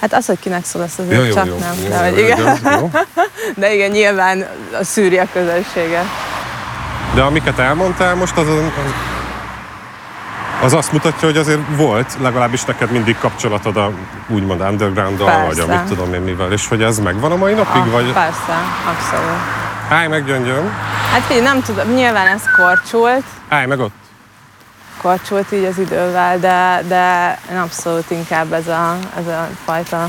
[0.00, 1.74] Hát az, hogy kinek szól, az azért jó, jó, csak jó, nem.
[1.82, 2.38] jó, de, jó, igen.
[2.38, 2.90] igaz, jó.
[3.60, 4.46] de igen, nyilván
[4.80, 6.04] a szűri a közönséget.
[7.14, 8.60] De amiket elmondtál most, az, az,
[10.62, 13.92] az azt mutatja, hogy azért volt legalábbis neked mindig kapcsolatod a
[14.28, 17.90] úgymond underground-dal, vagy amit tudom én mivel, és hogy ez megvan a mai napig, Ah,
[17.90, 18.56] vagy Persze,
[18.88, 19.38] abszolút.
[19.88, 20.72] állj meg gyöngyöm,
[21.12, 23.94] Hát figyelj, nem tudom, nyilván ez korcsult, állj meg ott.
[25.02, 30.08] Korcsult így az idővel, de, de én abszolút inkább ez a, ez a fajta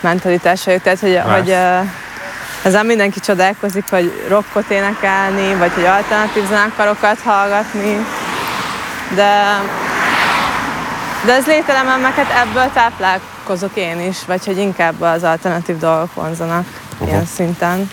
[0.00, 0.82] mentalitás vagyok.
[0.82, 1.38] Tehát, hogy, Lász.
[1.38, 1.78] hogy ö,
[2.62, 8.06] ezzel mindenki csodálkozik, hogy rockot énekelni, vagy hogy alternatív zenekarokat hallgatni,
[9.14, 9.60] de,
[11.24, 16.14] de ez lételemben meg hát ebből táplálkozok én is, vagy hogy inkább az alternatív dolgok
[16.14, 17.08] vonzanak uh-huh.
[17.08, 17.90] ilyen szinten.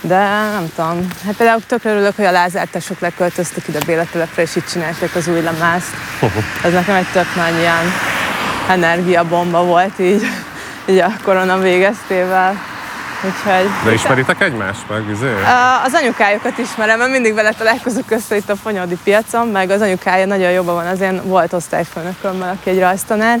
[0.00, 0.18] De
[0.52, 1.06] nem tudom.
[1.24, 5.40] Hát például tökre örülök, hogy a lázártások leköltöztek ide Béletelepre, és itt csinálták az új
[5.40, 5.90] lemázt.
[6.64, 7.92] Ez nekem egy tök nagy ilyen
[8.68, 10.22] energiabomba volt így,
[10.86, 12.68] így a korona végeztével.
[13.24, 13.70] Úgyhogy...
[13.84, 15.32] De ismeritek egymást meg, izé?
[15.84, 20.26] Az anyukájukat ismerem, mert mindig vele találkozok össze itt a Fonyódi piacon, meg az anyukája
[20.26, 23.38] nagyon jobban van az én volt osztályfőnökömmel, aki egy rajztanár,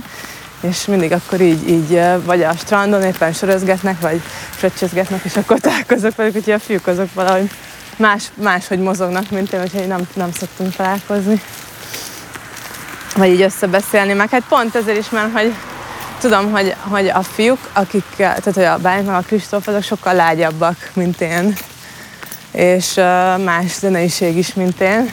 [0.60, 4.20] és mindig akkor így, így vagy a strandon éppen sörözgetnek, vagy
[4.50, 7.50] fröccsözgetnek, és akkor találkozok velük, úgyhogy a fiúk azok valahogy
[7.96, 11.42] más, máshogy mozognak, mint én, úgyhogy nem, nem szoktunk találkozni.
[13.16, 15.54] Vagy így összebeszélni, meg hát pont ezért is, mert hogy
[16.20, 20.14] tudom, hogy, hogy a fiúk, akik, tehát hogy a Bálint meg a Kristóf, azok sokkal
[20.14, 21.56] lágyabbak, mint én.
[22.52, 22.94] És
[23.44, 25.12] más zeneiség is, mint én.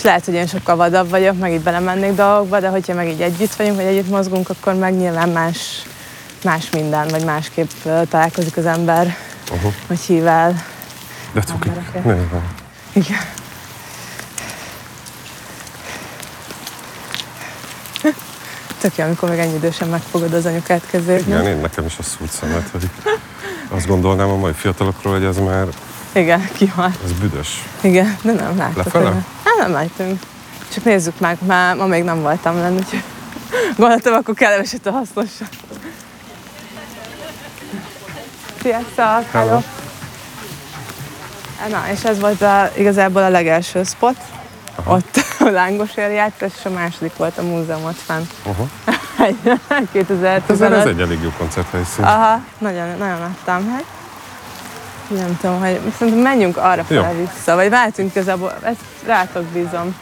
[0.00, 3.20] És lehet, hogy én sokkal vadabb vagyok, meg így belemennék dolgokba, de hogyha meg így
[3.20, 5.82] együtt vagyunk, vagy együtt mozgunk, akkor meg nyilván más,
[6.44, 7.70] más minden, vagy másképp
[8.08, 9.16] találkozik az ember,
[9.52, 9.72] Uh-huh.
[9.86, 10.64] vagy hív el.
[11.32, 11.70] De cuki.
[12.92, 13.18] Igen.
[18.80, 21.26] Tök jó, amikor még ennyi idősen megfogod az anyukát kezét.
[21.26, 22.90] Igen, én nekem is a szúrt szemet, hogy
[23.68, 25.66] azt gondolnám a mai fiatalokról, hogy ez már,
[26.12, 26.98] Igen, kihalt.
[27.04, 27.64] ez büdös.
[27.80, 28.76] Igen, de nem láttuk.
[28.76, 29.10] Lefele?
[29.44, 30.20] Hát nem láttunk.
[30.72, 33.02] Csak nézzük meg, már ma még nem voltam lenni, úgyhogy
[33.76, 35.48] Gondoltam, akkor keveset a hasznosabb.
[38.62, 39.30] Sziasztok!
[39.32, 39.60] Hello.
[41.68, 44.16] Na, és ez volt a, igazából a legelső spot.
[44.74, 44.94] Aha.
[44.94, 48.22] Ott a lángos járt, és a második volt a múzeumot fenn.
[48.42, 48.68] Aha.
[49.92, 50.48] 2015.
[50.48, 52.04] Ez, ez egy elég jó koncerthelyszín.
[52.04, 53.70] Aha, nagyon, nagyon adtam.
[53.70, 53.84] Hát,
[55.18, 59.96] nem tudom, hogy szerintem menjünk arra fel vissza, vagy váltunk igazából, ezt rátok bízom.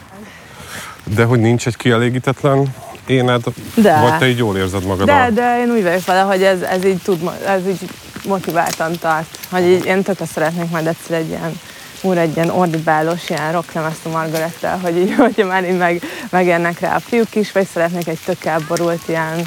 [1.03, 3.43] De hogy nincs egy kielégítetlen éned,
[3.75, 3.99] De.
[3.99, 5.05] vagy te így jól érzed magad?
[5.05, 7.89] De, a- de én úgy vagyok vele, hogy ez, ez így tud, ez így
[8.25, 9.39] motiváltan tart.
[9.51, 11.59] Hogy így én tökre szeretnék majd egyszer egy ilyen
[12.01, 16.79] úr egy ilyen ordibálos ilyen rocklemezt a Margarettel, hogy így, hogyha már így meg, megérnek
[16.79, 19.41] rá a fiúk is, vagy szeretnék egy tök elborult ilyen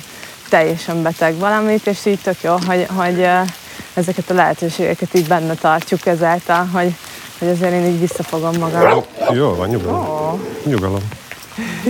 [0.48, 3.28] teljesen beteg valamit, és így tök jó, hogy, hogy
[3.94, 6.94] ezeket a lehetőségeket így benne tartjuk ezáltal, hogy,
[7.38, 9.02] hogy azért én így visszafogom magam.
[9.32, 10.08] Jó van, nyugalom.
[10.08, 11.08] Ó, Nyugalom.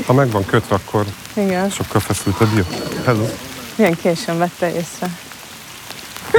[0.06, 1.70] Ha meg van kötve, akkor igen.
[1.70, 2.62] sokkal feszültebb jó.
[3.04, 3.24] Hello.
[3.76, 5.08] Milyen későn vette észre.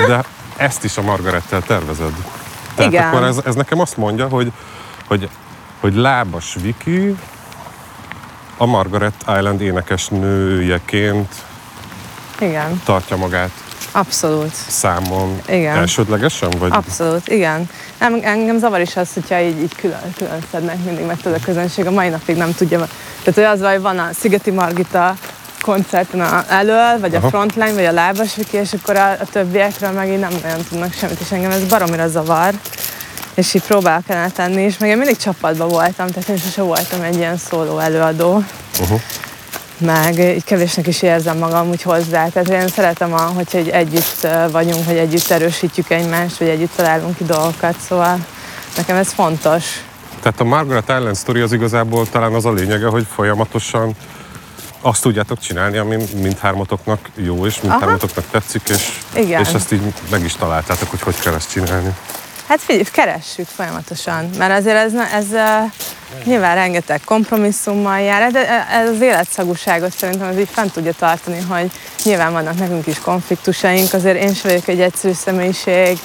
[0.08, 0.23] De
[0.56, 2.13] ezt is a Margarettel tervezed.
[2.76, 3.08] Tehát Igen.
[3.08, 4.52] akkor ez, ez nekem azt mondja, hogy,
[5.08, 5.30] hogy,
[5.80, 7.15] hogy Lábas Viki
[8.58, 11.34] a Margaret Island énekes nőjeként
[12.39, 13.62] Igen, tartja magát
[13.93, 14.53] abszolút.
[14.67, 15.77] számon Igen.
[15.77, 16.49] elsődlegesen?
[16.60, 17.69] Vagy Abszolút, igen.
[17.99, 21.45] Nem, engem zavar is az, hogyha így, így külön, külön szednek mindig, mert tudod, a
[21.45, 22.77] közönség a mai napig nem tudja.
[23.23, 25.15] Tehát hogy az van, hogy van a Szigeti Margita
[25.62, 27.27] koncerten a elől, vagy a Aha.
[27.27, 30.93] frontline, vagy a lábas Viki, és akkor a, a többiekről meg így nem nagyon tudnak
[30.93, 32.53] semmit, és engem ez baromira zavar.
[33.34, 37.01] És így próbálok el tenni, és meg én mindig csapatban voltam, tehát én sose voltam
[37.01, 38.43] egy ilyen szóló előadó
[38.79, 39.01] uh-huh.
[39.77, 42.27] Meg így kevésnek is érzem magam úgy hozzá.
[42.27, 47.17] Tehát én szeretem, a, hogyha egy együtt vagyunk, hogy együtt erősítjük egymást, vagy együtt találunk
[47.17, 48.17] ki dolgokat, szóval
[48.77, 49.63] nekem ez fontos.
[50.21, 53.95] Tehát a Margaret Island story az igazából talán az a lényege, hogy folyamatosan
[54.81, 59.41] azt tudjátok csinálni, ami mindhármatoknak jó, és mindhármatoknak tetszik, és, Igen.
[59.41, 61.95] és ezt így meg is találtátok, hogy hogy kell ezt csinálni.
[62.47, 65.71] Hát figyelj, keressük folyamatosan, mert azért ez, ez uh,
[66.23, 71.71] nyilván rengeteg kompromisszummal jár, de ez az életszagúságot szerintem ez így fent tudja tartani, hogy
[72.03, 75.99] nyilván vannak nekünk is konfliktusaink, azért én sem vagyok egy egyszerű személyiség,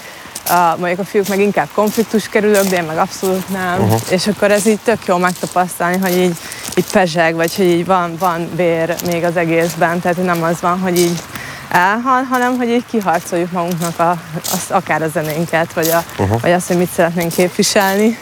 [0.50, 3.80] a, mondjuk a fiúk meg inkább konfliktus kerülök, de én meg abszolút nem.
[3.80, 4.00] Uh-huh.
[4.10, 6.36] És akkor ez így tök jó megtapasztalni, hogy így,
[6.74, 10.78] így pezseg, vagy hogy így van, van vér még az egészben, tehát nem az van,
[10.78, 11.20] hogy így
[11.68, 14.10] elhal, hanem hogy így kiharcoljuk magunknak a,
[14.52, 16.40] az, akár a zenénket, vagy, a, uh-huh.
[16.40, 18.18] vagy azt, hogy mit szeretnénk képviselni.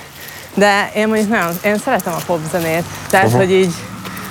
[0.55, 3.41] De én mondjuk nagyon, én szeretem a popzenét, tehát uh-huh.
[3.41, 3.75] hogy így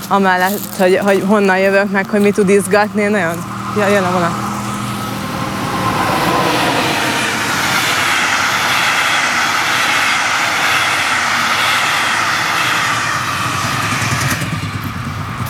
[0.08, 3.44] amellett, hogy, hogy honnan jövök, meg hogy mi tud izgatni, én nagyon,
[3.78, 4.54] ja, jön a vonat.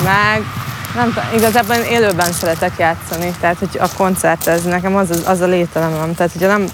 [0.03, 0.64] Meg
[0.95, 5.45] nem tudom, igazából én élőben szeretek játszani, tehát hogy a koncertezni, nekem az, az a
[5.45, 6.15] lételemem.
[6.15, 6.65] Tehát, hogyha nem,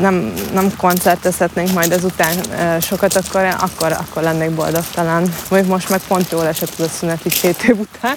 [0.00, 2.32] nem, nem koncertezhetnénk majd ezután
[2.80, 5.22] sokat, akkor, akkor, akkor lennék boldogtalan.
[5.50, 8.16] Mondjuk most meg pont jól esett az a szünet így két év után,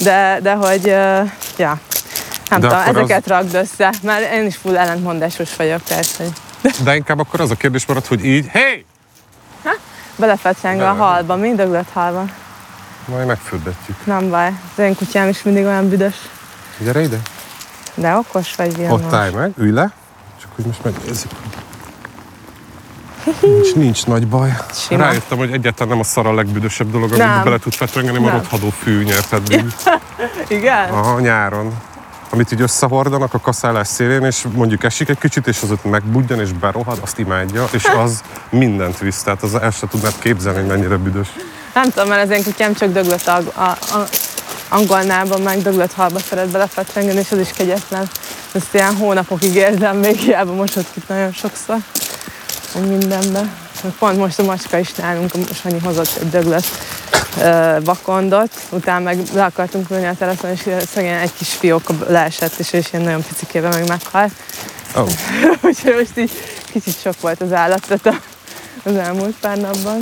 [0.00, 0.84] de, de hogy,
[1.56, 1.78] ja,
[2.50, 6.08] nem De tudom, akkor az- ezeket ragd össze, mert én is full ellentmondásos vagyok, tehát
[6.16, 6.32] hogy
[6.84, 8.84] De inkább akkor az a kérdés maradt, hogy így, hey!
[10.16, 12.24] belefecseng a halba, mind döglött halba.
[13.04, 13.96] Majd megfürdetjük.
[14.06, 16.14] Nem baj, az én kutyám is mindig olyan büdös.
[16.78, 17.18] Gyere ide.
[17.94, 19.00] De okos vagy, Vilmos.
[19.00, 19.92] Ott állj meg, ülj le,
[20.40, 21.30] csak hogy most megnézzük.
[23.40, 24.56] Nincs, nincs nagy baj.
[24.72, 25.00] Sima.
[25.02, 27.44] Rájöttem, hogy egyáltalán nem a szar a legbüdösebb dolog, Nem.
[27.44, 28.32] bele tud fetrengeni, Nem.
[28.32, 29.42] rothadó fű nyerted.
[30.48, 30.88] Igen?
[30.90, 31.74] Aha, nyáron.
[32.30, 36.40] Amit így összehordanak a kaszálás szélén, és mondjuk esik egy kicsit, és az ott megbudjan
[36.40, 39.22] és berohad, azt imádja, és az mindent visz.
[39.22, 41.28] Tehát az el sem tudnád képzelni, hogy mennyire büdös.
[41.74, 44.08] Nem tudom, mert az én kutyám csak döglött a, a, a
[44.68, 48.08] angolnában, meg döglött halba szeret belefetrengeni, és az is kegyetlen.
[48.52, 51.76] Ezt ilyen hónapokig érzem, még hiába mosott ki nagyon sokszor.
[52.74, 53.40] Meg mindenbe.
[53.82, 56.66] Meg Pont most a macska is nálunk, a Sanyi hozott egy döglött
[57.80, 62.72] vakondot, utána meg le akartunk ülni a teraszon, és szegény egy kis fióka leesett, és
[62.72, 64.32] ő is ilyen nagyon picikébe meg meghalt.
[64.94, 65.08] Oh.
[65.64, 66.30] Úgyhogy most így
[66.72, 68.20] kicsit sok volt az állatvet a-
[68.84, 69.98] az elmúlt pár napban.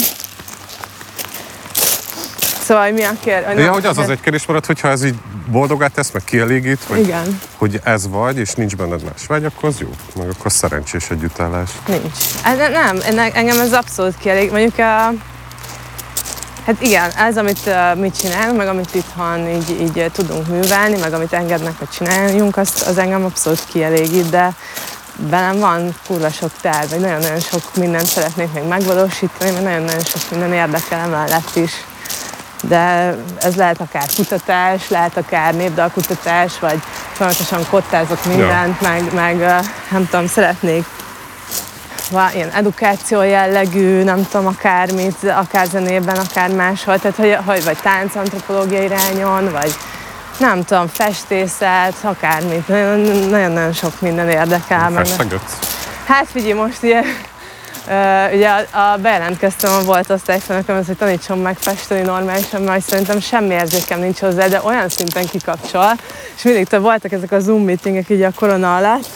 [2.71, 3.45] Szóval, hogy mi a kér?
[3.57, 5.15] Ja, hogy az az egy kérdés maradt, hogyha ez így
[5.47, 9.69] boldogát tesz, meg kielégít, vagy Igen, hogy ez vagy, és nincs benned más vagy, akkor
[9.69, 9.89] az jó.
[10.17, 11.71] Meg akkor szerencsés együttállás.
[11.87, 12.15] nincs.
[12.45, 12.99] Ez, nem,
[13.35, 14.51] engem ez abszolút kielég.
[14.51, 15.13] Mondjuk a,
[16.67, 20.99] Hát igen, ez, amit uh, mi csinálunk, meg amit itthon így, így uh, tudunk művelni,
[20.99, 24.55] meg amit engednek, hogy csináljunk, azt, az engem abszolút kielégít, de
[25.31, 30.31] bennem van kurva sok terv, vagy nagyon-nagyon sok mindent szeretnék még megvalósítani, mert nagyon-nagyon sok
[30.31, 31.73] minden érdekel emellett is.
[32.63, 38.89] De ez lehet akár kutatás, lehet akár népdalkutatás, vagy folyamatosan kottázok mindent, ja.
[38.89, 39.37] meg, meg
[39.91, 40.85] nem tudom, szeretnék
[42.35, 48.83] ilyen edukáció jellegű, nem tudom, akármit, akár zenében, akár máshol, tehát hogy, hogy vagy táncantropológia
[48.83, 49.75] irányon, vagy
[50.39, 54.91] nem tudom, festészet, akármit, nagyon-nagyon sok minden érdekel.
[54.95, 55.59] Feszegetsz?
[56.07, 57.07] Hát figyelj, most uh,
[58.35, 63.55] ugye a, a bejelentkeztem a volt osztályfőnököm, hogy tanítson meg festeni normálisan, mert szerintem semmi
[63.55, 65.93] érzékem nincs hozzá, de olyan szinten kikapcsol,
[66.37, 69.09] és mindig több voltak ezek a Zoom meetingek így a korona alatt,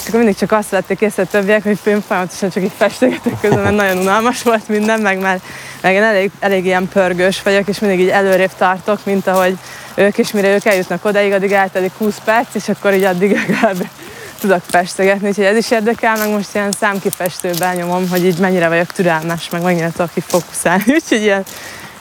[0.00, 3.62] és akkor mindig csak azt vették észre többiek, hogy film folyamatosan csak így festegetek közben,
[3.62, 5.40] mert nagyon unalmas volt minden, meg már
[5.80, 9.56] meg én elég, elég ilyen pörgős vagyok, és mindig így előrébb tartok, mint ahogy
[9.94, 13.76] ők, és mire ők eljutnak odaig, addig eltelik 20 perc, és akkor így addig legalább
[14.40, 18.92] tudok festegetni, úgyhogy ez is érdekel, meg most ilyen számkifestőben nyomom, hogy így mennyire vagyok
[18.92, 21.44] türelmes, meg mennyire tudok kifókuszálni, úgyhogy ilyen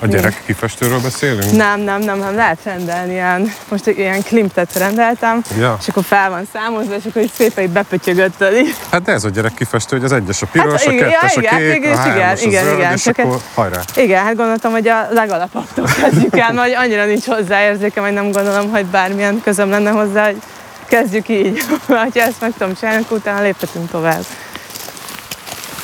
[0.02, 1.52] a gyerek kifestőről beszélünk?
[1.52, 5.78] Nem, nem, nem, nem, lehet rendelni ilyen, most ilyen klimtet rendeltem, ja.
[5.82, 8.44] és akkor fel van számozva, és akkor így szépen így bepötyögött
[8.92, 11.50] Hát de ez a gyerek kifestő, hogy az egyes a piros, hát, a kettes ja,
[11.50, 13.80] a kék, igen, a hármas igen, a zöld, igen, és csak akkor hajrá.
[13.96, 18.70] Igen, hát gondoltam, hogy a legalapaktól kezdjük el, mert annyira nincs hozzáérzékem, hogy nem gondolom,
[18.70, 20.42] hogy bármilyen közöm lenne hozzá, hogy
[20.90, 21.60] kezdjük így.
[21.88, 24.24] ha ezt meg tudom csinálni, akkor utána léphetünk tovább.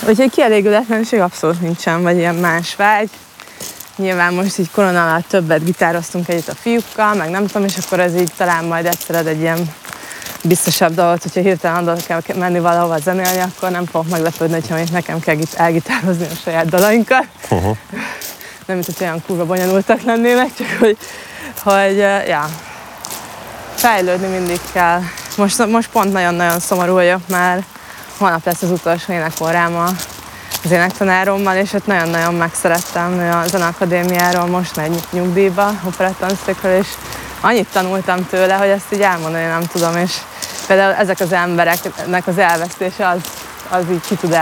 [0.08, 3.10] Úgyhogy kielégületlenség abszolút nincsen, vagy ilyen más vágy.
[3.96, 8.00] Nyilván most így korona alatt többet gitároztunk együtt a fiúkkal, meg nem tudom, és akkor
[8.00, 9.74] ez így talán majd egyszer egy ilyen
[10.44, 14.88] biztosabb dolgot, hogyha hirtelen oda kell menni valahova zenélni, akkor nem fogok meglepődni, hogyha még
[14.92, 17.26] nekem kell elgitározni a saját dalainkat.
[17.50, 17.78] Uh-huh.
[18.66, 20.98] Nem, mint hogy olyan kurva bonyolultak lennének, csak hogy,
[21.64, 22.50] hogy ja,
[23.88, 25.02] fejlődni mindig kell.
[25.38, 27.64] Most, most pont nagyon-nagyon szomorú vagyok, mert
[28.18, 29.76] holnap lesz az utolsó énekórám
[30.64, 36.88] az énektanárommal, és ott nagyon-nagyon megszerettem a Zeneakadémiáról, most megy nyugdíjba, operettanszékről, és
[37.42, 40.12] annyit tanultam tőle, hogy ezt így elmondani nem tudom, és
[40.68, 43.22] például ezek az embereknek az elvesztése az,
[43.70, 44.38] az így ki tud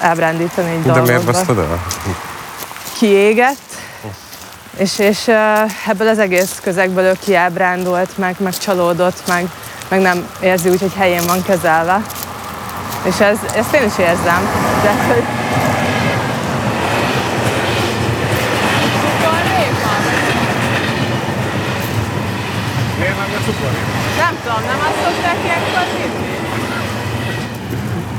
[0.00, 1.86] elbrándítani egy De miért veszted el?
[2.98, 3.65] Kiégett,
[4.76, 5.28] és, és
[5.86, 9.48] ebből az egész közegből ő kiábrándult, meg, meg csalódott, meg,
[9.88, 12.02] meg nem érzi úgy, hogy helyén van kezelve.
[13.02, 14.48] És ez, ezt én is érzem.
[14.82, 15.22] De, hogy
[24.16, 26.34] Nem tudom, nem azt szokták ilyenkor hívni?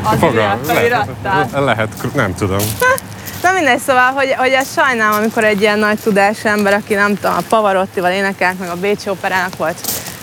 [0.03, 1.07] Az Fogal, lehet,
[1.53, 2.57] lehet, nem tudom.
[3.47, 7.15] Na mindegy, szóval, hogy, hogy ez sajnálom, amikor egy ilyen nagy tudású ember, aki nem
[7.15, 9.77] tudom, a Pavarottival énekelt, meg a Bécsi Operának volt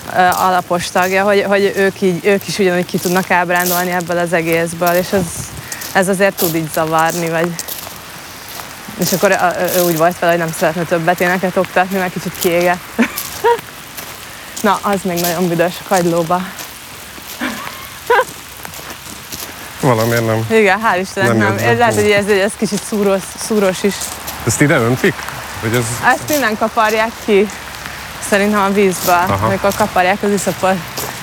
[0.09, 4.33] uh, alapos tagja, hogy, hogy ők, így, ők is ugyanúgy ki tudnak ábrándolni ebből az
[4.33, 5.23] egészből, és ez,
[5.93, 7.55] ez azért tud így zavarni, vagy...
[8.99, 9.37] És akkor
[9.75, 12.83] ő úgy volt fel, hogy nem szeretne többet éneket oktatni, mert kicsit kiégett.
[14.61, 16.41] Na, az még nagyon büdös kagylóba.
[19.85, 20.45] Valamiért nem.
[20.49, 21.55] Igen, hál' Istennek nem.
[21.55, 21.77] nem.
[21.77, 23.95] Lehet, hogy ez, ez kicsit szúros, szúros is.
[24.45, 25.13] Ezt ide öntik?
[25.61, 25.85] Vagy ez...
[26.13, 27.47] Ezt innen kaparják ki.
[28.29, 29.45] Szerintem a vízbe, Aha.
[29.45, 30.75] amikor kaparják az iszapot.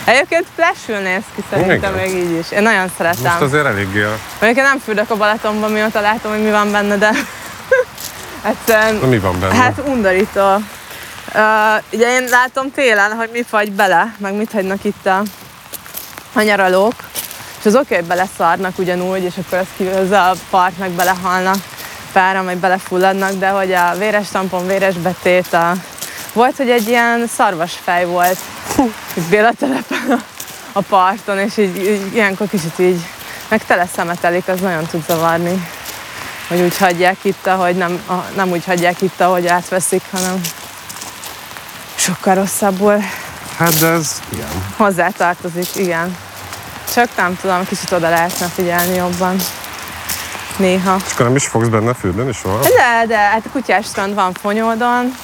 [0.04, 2.50] Egyébként flashül néz ki szerintem még így is.
[2.50, 3.22] Én nagyon szeretem.
[3.22, 4.18] Most azért eléggé a...
[4.40, 7.10] Mondjuk nem fürdök a Balatonban, mióta látom, hogy mi van benne, de
[8.50, 8.94] egyszerűen...
[8.94, 9.54] Na, mi van benne?
[9.54, 10.54] Hát undorító.
[10.54, 15.22] Uh, ugye én látom télen, hogy mi fagy bele, meg mit hagynak itt a,
[16.32, 16.94] a nyaralók.
[17.62, 19.66] És az oké, hogy beleszarnak ugyanúgy, és akkor
[19.98, 21.56] az a part meg belehalnak,
[22.12, 25.74] pára, majd belefulladnak, de hogy a véres tampon, véres betét, a...
[26.32, 28.38] volt, hogy egy ilyen szarvasfej volt
[29.14, 30.22] itt Béla telepen
[30.72, 33.00] a parton, és így, így ilyenkor kicsit így,
[33.48, 35.68] meg tele szemetelik, az nagyon tud zavarni.
[36.48, 40.40] Hogy úgy hagyják itt, ahogy nem, a, nem úgy hagyják itt, ahogy átveszik, hanem
[41.94, 43.02] sokkal rosszabbul.
[43.56, 44.48] Hát de ez, igen.
[44.76, 46.16] Hozzá tartozik, igen.
[46.94, 49.36] Csak nem tudom, kicsit oda lehetne figyelni jobban.
[50.56, 50.96] Néha.
[51.06, 52.58] És akkor nem is fogsz benne fürdeni soha?
[52.62, 55.14] De, de, hát a kutyás strand van Fonyódon,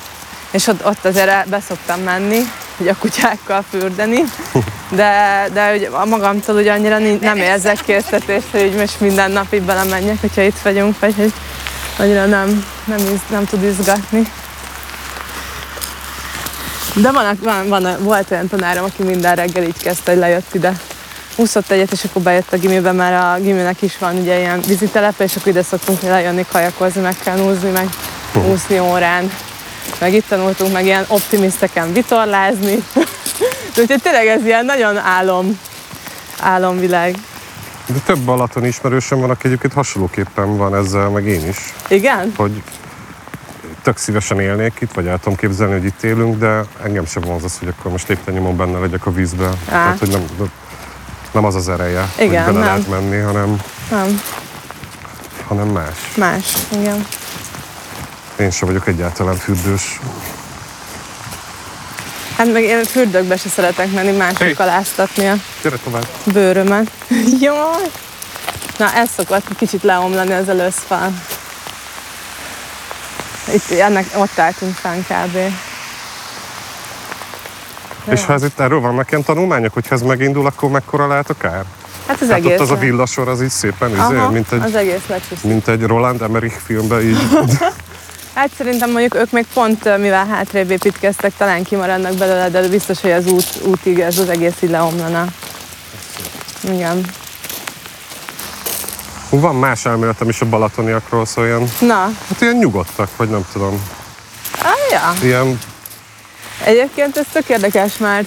[0.50, 2.38] és ott, ott azért beszoktam menni,
[2.76, 4.22] hogy a kutyákkal fürdeni,
[4.90, 10.20] de, de a magamtól ugye annyira nem érzek késztetést, hogy most minden nap így belemenjek,
[10.20, 11.32] hogyha itt vagyunk, vagy hogy
[11.98, 14.22] annyira nem, nem, nem, nem tud izgatni.
[16.94, 20.72] De van, van, van, volt olyan tanárom, aki minden reggel így kezdte, hogy lejött ide.
[21.40, 25.24] Úszott egyet, és akkor bejött a gimibe, mert a giminek is van ugye ilyen vizitelepe,
[25.24, 27.88] és akkor ide szoktunk lejönni, kajakozni, meg kell úszni, meg
[28.50, 29.30] úszni órán.
[30.00, 32.74] Meg itt tanultunk meg ilyen optimiszteken vitorlázni.
[33.74, 35.58] De úgyhogy tényleg ez ilyen nagyon álom,
[36.40, 37.16] álomvilág.
[37.86, 41.56] De több Balaton ismerősöm van, aki egyébként hasonlóképpen van ezzel, meg én is.
[41.88, 42.32] Igen?
[42.36, 42.62] Hogy
[43.82, 47.44] tök szívesen élnék itt, vagy el tudom képzelni, hogy itt élünk, de engem sem vonz
[47.44, 49.50] az, hogy akkor most lépten benne legyek a vízbe.
[49.68, 50.24] Tehát, hogy nem,
[51.32, 52.60] nem az az ereje, Igen, hogy bele nem.
[52.66, 53.56] lehet menni, hanem,
[53.90, 54.22] Nem,
[55.48, 55.96] hanem más.
[56.16, 57.06] más, igen.
[58.38, 60.00] Én sem vagyok egyáltalán fürdős.
[62.36, 64.76] Hát meg én fürdőkbe se szeretek menni, másokkal Hey.
[64.76, 66.06] áztatni a Gyere tovább.
[66.24, 66.90] bőrömet.
[67.40, 67.82] Jaj!
[68.78, 71.12] Na, ez szokott kicsit leomlani az előszfal.
[73.54, 75.36] Itt ennek, ott álltunk fenn kb.
[78.10, 81.30] És ha ez itt erről vannak ilyen tanulmányok, hogy ha ez megindul, akkor mekkora lehet
[81.30, 81.64] akár?
[82.06, 82.52] Hát az Hát egész.
[82.52, 85.42] ott az a villasor, az így szépen, izé, Aha, mint, egy, az egész lecsúszik.
[85.50, 87.18] mint egy Roland Emmerich filmben így.
[88.34, 93.10] Hát szerintem mondjuk ők még pont, mivel hátrébb építkeztek, talán kimaradnak belőle, de biztos, hogy
[93.10, 95.24] az út, útig ez az egész így leomlana.
[96.60, 97.04] Igen.
[99.30, 101.94] Van más elméletem is a balatoniakról, szóval ilyen, Na,
[102.28, 103.82] hát ilyen nyugodtak, vagy nem tudom.
[104.62, 105.26] ah, ja.
[105.26, 105.58] Ilyen,
[106.64, 108.26] Egyébként ez tök érdekes, mert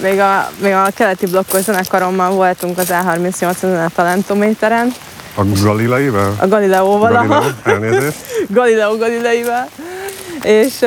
[0.00, 4.92] még a, még a keleti blokkos zenekarommal voltunk az A38 a talentométeren,
[5.38, 6.34] a Galileivel?
[6.38, 8.18] a Galileóval, Galileo, elnézést.
[8.48, 9.68] Galileo Galileivel,
[10.42, 10.84] és,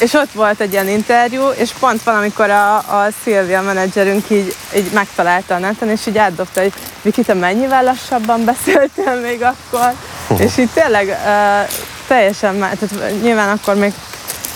[0.00, 4.90] és ott volt egy ilyen interjú, és pont valamikor a, a Szilvia menedzserünk így, így
[4.92, 6.72] megtalálta a neten, és így átdobta, hogy
[7.02, 9.92] Viki, te mennyivel lassabban beszéltél még akkor?
[10.38, 11.70] És így tényleg uh,
[12.06, 13.92] teljesen, tehát nyilván akkor még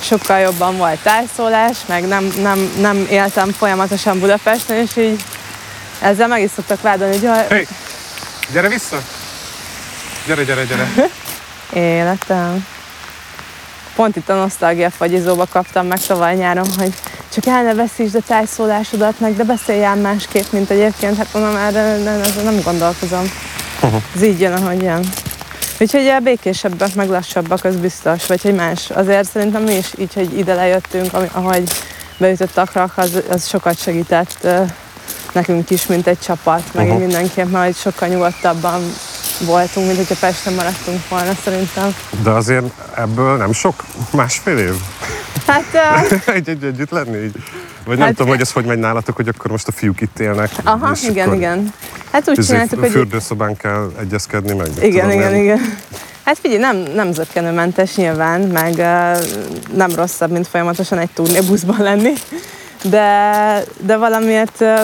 [0.02, 5.24] sokkal jobban volt tájszólás, meg nem, nem, nem éltem folyamatosan Budapesten, és így
[6.00, 7.66] ezzel meg is szoktak vádolni, hogy jaj, Hey,
[8.52, 9.02] gyere vissza!
[10.26, 10.88] Gyere, gyere, gyere.
[11.96, 12.66] Életem.
[13.94, 16.92] Pont itt a nosztalgia fagyizóba kaptam meg tavaly nyáron, hogy
[17.32, 21.16] csak el ne veszítsd a tájszólásodat meg, de beszéljál másképp, mint egyébként.
[21.16, 23.32] Hát mondom, erre nem, nem, nem gondolkozom.
[24.14, 25.04] Ez így jön, ahogy jön.
[25.82, 28.90] Úgyhogy a békésebbek, meg lassabbak, az biztos, vagy hogy más.
[28.90, 31.70] Azért szerintem mi is így, hogy ide lejöttünk, ahogy
[32.16, 34.48] beütött a krak, az, az sokat segített
[35.32, 37.00] nekünk is, mint egy csapat, meg uh-huh.
[37.00, 38.82] mindenképp, mert hogy sokkal nyugodtabban
[39.40, 41.94] voltunk, mint hogyha Pesten maradtunk volna szerintem.
[42.22, 42.64] De azért
[42.96, 44.74] ebből nem sok, másfél év
[45.46, 47.34] Hát ö, egy, egy, együtt lenni így.
[47.84, 50.18] Vagy nem Hát- tudom, hogy ez hogy megy nálatok, hogy akkor most a fiúk itt
[50.18, 50.50] élnek.
[50.64, 51.72] aha, igen, igen.
[52.12, 54.68] Hát úgy csináltuk, hogy Fürdőszobán kell egyezkedni meg.
[54.80, 55.42] Igen, tudom igen, én.
[55.42, 55.60] igen.
[56.24, 59.24] Hát figyelj, nem, nem zöggenőmentes nyilván, meg uh,
[59.76, 62.12] nem rosszabb, mint folyamatosan egy turnébuszban lenni,
[62.82, 64.80] de, de valamiért, uh,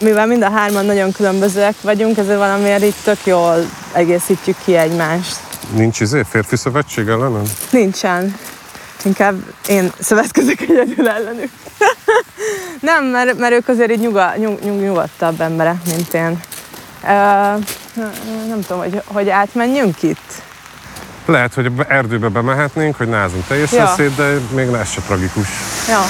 [0.00, 3.54] mivel mind a hárman nagyon különbözőek vagyunk, ezért valamiért így tök jól
[3.92, 5.36] egészítjük ki egymást.
[5.74, 7.42] Nincs izé, férfi szövetség ellenem?
[7.70, 8.36] Nincsen.
[9.04, 9.34] Inkább
[9.68, 11.50] én szövetkezek egyedül ellenük.
[12.80, 16.40] nem, mert, mert ők azért így nyuga, nyug, nyug, nyugodtabb emberek, mint én.
[17.02, 17.08] Uh,
[18.48, 20.32] nem tudom, hogy, hogy átmenjünk itt.
[21.26, 23.94] Lehet, hogy erdőbe bemehetnénk, hogy názunk teljesen Ja.
[23.96, 25.48] szét, de még ez se tragikus.
[25.88, 26.00] Ja.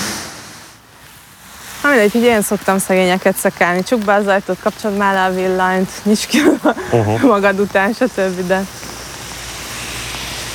[1.82, 3.82] Na mindegy, hogy én szoktam szegényeket szekálni.
[3.82, 6.38] Csukd be az ajtót, kapcsolod már le a villanyt, nyisd ki
[6.90, 7.22] Uh-huh.
[7.22, 8.46] magad után, stb.
[8.46, 8.64] De,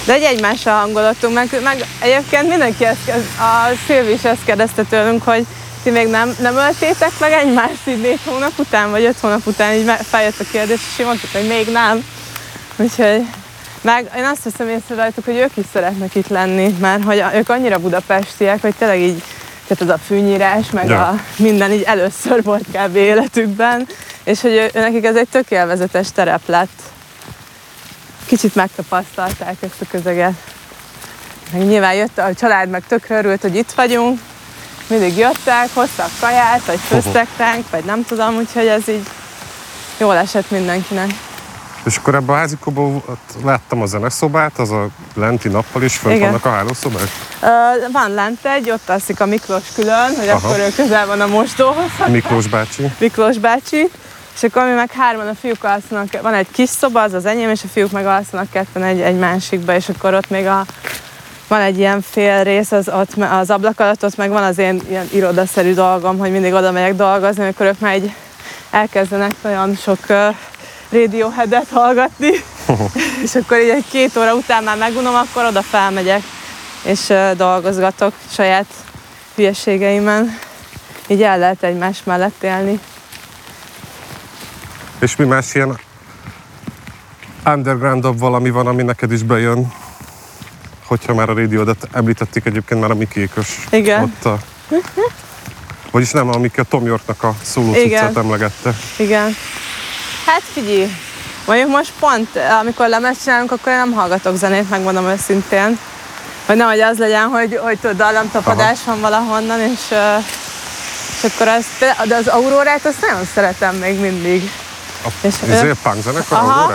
[0.06, 5.24] de egy egymással hangolottunk, meg, meg egyébként mindenki ezt, a Szilvi is ezt kérdezte tőlünk,
[5.24, 5.45] hogy
[5.84, 9.74] ti még nem, nem öltétek meg egymást így négy hónap után, vagy öt hónap után,
[9.74, 12.06] így feljött a kérdés, és így mondtuk, hogy még nem.
[12.76, 13.26] Úgyhogy
[13.82, 17.49] meg én azt hiszem észre rajtuk, hogy ők is szeretnek itt lenni, mert hogy ők
[17.49, 19.24] annyira budapestiek, hogy tényleg így,
[19.68, 21.08] tehát az a fűnyírás, meg Ja.
[21.08, 22.95] a minden így először volt kb.
[22.95, 23.88] életükben,
[24.24, 26.82] és hogy ő, nekik ez egy tök élvezetes terep lett.
[28.26, 30.34] Kicsit megtapasztalták ezt a közeget.
[31.51, 34.19] Meg nyilván jött a család, meg tökre örült, hogy itt vagyunk.
[34.88, 39.07] Mindig jöttek, hoztak kaját, vagy főztek ránk, vagy nem tudom, úgyhogy ez így
[39.97, 41.09] jól esett mindenkinek.
[41.86, 43.03] És akkor ebben a házikóban
[43.43, 46.28] láttam a zeneszobát, az a lenti nappal is, fönt Igen.
[46.28, 47.07] vannak a hálószobák.
[47.41, 47.47] Ö,
[47.91, 50.47] van lent egy, ott alszik a Miklós külön, hogy Aha.
[50.47, 51.89] akkor ő közel van a mosdóhoz.
[52.07, 52.91] Miklós bácsi.
[52.99, 53.89] Miklós bácsi.
[54.36, 57.49] És akkor mi meg hárman a fiúk alszanak, van egy kis szoba, az az enyém,
[57.49, 60.65] és a fiúk meg alszanak ketten egy, egy másikba, és akkor ott még a,
[61.47, 64.81] van egy ilyen fél rész az, ott, az ablak alatt, ott meg van az én
[64.89, 68.13] ilyen irodaszerű dolgom, hogy mindig oda megyek dolgozni, amikor ők már egy
[68.71, 70.36] elkezdenek olyan sok uh,
[70.89, 72.31] Radioheadet hallgatni,
[73.23, 76.21] és akkor így egy két óra után már megunom, akkor oda felmegyek,
[76.84, 78.65] és uh, dolgozgatok saját
[79.36, 80.38] hülyeségeimen.
[81.07, 82.79] Így el lehet egymás mellett élni.
[85.04, 85.80] És mi más ilyen
[87.45, 89.74] undergroundabb valami van, ami neked is bejön?
[90.86, 93.58] Hogyha már a rádiódat említették egyébként már a Mikékös.
[93.70, 94.01] Igen.
[94.01, 94.39] Ott a...
[95.91, 97.74] Vagyis nem, amik a Tom Yorknak a szóló
[98.16, 98.76] emlegette.
[98.97, 99.36] Igen.
[100.26, 100.89] Hát figyelj,
[101.45, 102.30] Mondjuk most pont,
[102.62, 105.80] amikor lemezt csinálunk, akkor én nem hallgatok zenét, megmondom őszintén.
[106.45, 109.82] Hogy nehogy az legyen, hogy, hogy tudod, dallamtapadás van valahonnan, és,
[111.16, 114.51] és akkor azt, de az aurórát azt nagyon szeretem még mindig.
[115.06, 116.74] A, És, ezért punk zenekar, aha.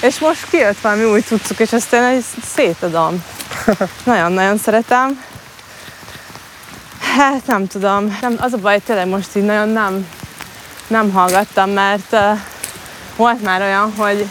[0.00, 3.24] És most kijött valami új cuccuk, és azt én szétadom.
[4.04, 5.24] Nagyon-nagyon szeretem.
[7.16, 8.18] Hát nem tudom.
[8.20, 10.06] Nem, az a baj, tényleg most így nagyon nem,
[10.86, 12.38] nem hallgattam, mert uh,
[13.16, 14.26] volt már olyan, hogy,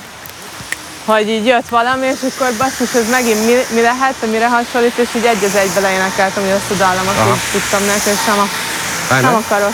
[1.06, 5.10] hogy így jött valami, és akkor basszus, ez megint mi, mi lehet, mire hasonlít, és
[5.16, 8.48] így egy az egybe leénekeltem, hogy azt a dallamot tudtam neki, és nem, a,
[9.22, 9.74] nem akarok.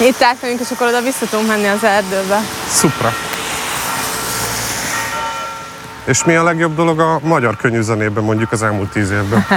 [0.00, 2.40] Itt átmegyünk, és akkor oda vissza tudunk menni az erdőbe.
[2.68, 3.12] Szupra.
[6.04, 9.46] És mi a legjobb dolog a magyar könnyűzenében mondjuk az elmúlt tíz évben?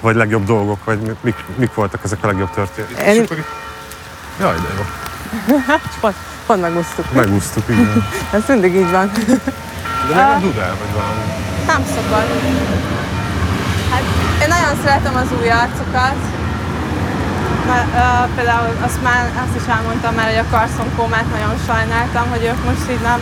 [0.00, 3.06] Vagy legjobb dolgok, vagy mi- mik, mik voltak ezek a legjobb történetek?
[3.14, 3.44] Én- akkor
[4.40, 4.82] Jaj, de jó.
[6.00, 6.14] Pont,
[6.46, 7.12] pont megúsztuk.
[7.12, 8.06] Megúsztuk, igen.
[8.32, 9.10] Ez mindig így van.
[10.08, 11.20] De még a Dudál vagy valami.
[11.66, 12.42] Nem szokott.
[13.90, 14.02] Hát
[14.42, 16.14] én nagyon szeretem az új arcokat.
[18.34, 22.64] Például azt, már, azt is elmondtam már, hogy a Carson Kómát nagyon sajnáltam, hogy ők
[22.64, 23.20] most így nem,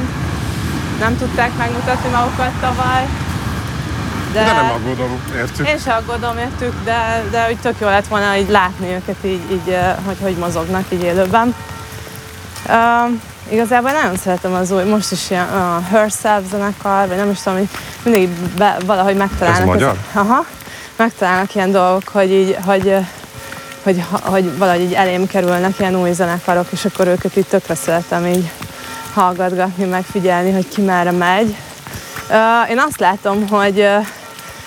[1.00, 3.06] nem tudták megmutatni magukat tavaly.
[4.32, 5.68] De, De nem aggódom, értjük.
[5.68, 9.42] én sem aggódom értük, de, de úgy tök jó lett volna így látni őket így,
[9.52, 9.76] így
[10.06, 11.54] hogy hogy mozognak így élőben.
[12.68, 17.40] Uh, igazából nagyon szeretem az új, most is ilyen uh, Herself zenekar, vagy nem is
[17.40, 17.68] tudom,
[18.02, 19.60] mindig be, valahogy megtalálnak.
[19.60, 19.96] Ez magyar?
[20.12, 20.44] aha,
[20.96, 22.96] megtalálnak ilyen dolgok, hogy így, hogy,
[23.82, 28.26] hogy, hogy valahogy így elém kerülnek ilyen új zenekarok, és akkor őket így tökre szeretem
[28.26, 28.50] így
[29.14, 31.56] hallgatgatni, megfigyelni, hogy ki merre megy.
[32.70, 33.88] Én azt látom, hogy,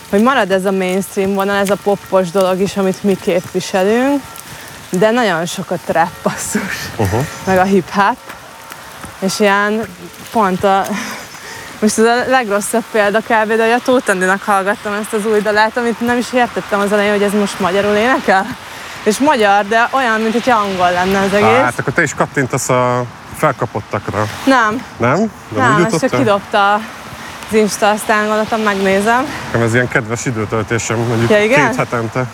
[0.09, 4.22] hogy marad ez a mainstream vonal, ez a poppos dolog is, amit mi képviselünk,
[4.89, 7.26] de nagyon sok a trap basszus, Uh-huh.
[7.45, 8.18] meg a hip-hop,
[9.20, 9.82] és ilyen
[10.32, 10.86] pont a,
[11.80, 13.53] most ez a legrosszabb példa kb.
[13.53, 16.91] de hogy a Tóth Andinak hallgattam ezt az új dalát, amit nem is értettem az
[16.91, 18.45] elején, hogy ez most magyarul énekel.
[19.04, 21.47] És magyar, de olyan, mint hogy angol lenne az egész.
[21.47, 23.04] Hát akkor te is kattintasz a
[23.38, 25.32] felkapottakra, nem, nem?
[25.49, 29.26] De nem, ezt csak kidobta az Insta, aztán gondoltam, megnézem.
[29.45, 31.68] Nekem ez ilyen kedves időtöltésem, mondjuk Ja, igen?
[31.68, 32.26] két hetente.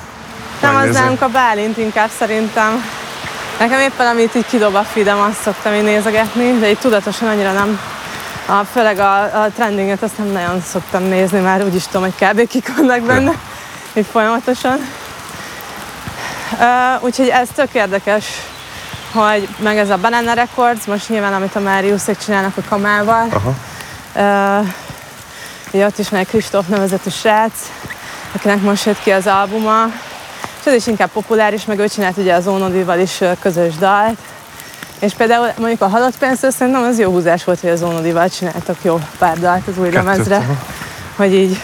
[0.62, 2.86] Nem, az nálunk a Bálint inkább szerintem.
[3.60, 7.52] Nekem éppen amit így kidob a feedem, azt szoktam én nézegetni, de így tudatosan annyira
[7.52, 7.80] nem.
[8.46, 12.48] A, főleg a, a trendinget azt nem nagyon szoktam nézni, már úgyis tudom, hogy kb.
[12.48, 13.32] kik vannak benne,
[13.94, 14.78] így folyamatosan.
[16.54, 18.26] Uh, úgyhogy ez tök érdekes,
[19.12, 23.56] hogy meg ez a Banana Records, most nyilván amit a Máriuszék csinálnak a kamával, Aha.
[24.16, 24.68] Uh,
[25.72, 27.54] ugye ott is egy Kristóf nevezetű srác,
[28.36, 29.86] akinek most jött ki az albuma,
[30.60, 34.18] és ez is inkább populáris, meg ő csinált ugye az Ónodival is közös dalt.
[35.00, 38.78] És például mondjuk a halott pénztől szerintem az jó húzás volt, hogy az Ónodival csináltak
[38.82, 40.46] jó pár dalt az új lemezre,
[41.16, 41.62] hogy így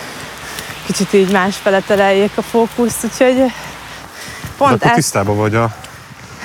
[0.86, 3.52] kicsit így más fele tereljék a fókuszt, úgyhogy
[4.58, 5.76] De pont akkor ezt tisztában vagy a,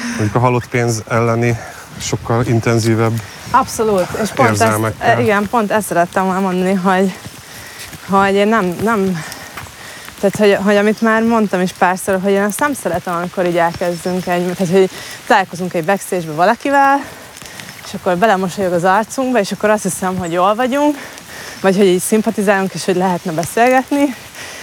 [0.08, 1.58] mondjuk a halott pénz elleni
[2.00, 3.12] sokkal intenzívebb.
[3.50, 4.78] Abszolút, és pont ezt,
[5.18, 7.14] igen, pont ezt szerettem volna mondani, hogy,
[8.08, 9.22] hogy én nem, nem
[10.20, 13.56] tehát, hogy, hogy amit már mondtam is párszor, hogy én ezt nem szeretem, amikor így
[13.56, 14.90] elkezdünk egy, tehát, hogy
[15.26, 17.04] találkozunk egy backstage valakivel,
[17.84, 20.96] és akkor belemosolyog az arcunkba, és akkor azt hiszem, hogy jól vagyunk,
[21.60, 24.14] vagy hogy így szimpatizálunk, és hogy lehetne beszélgetni,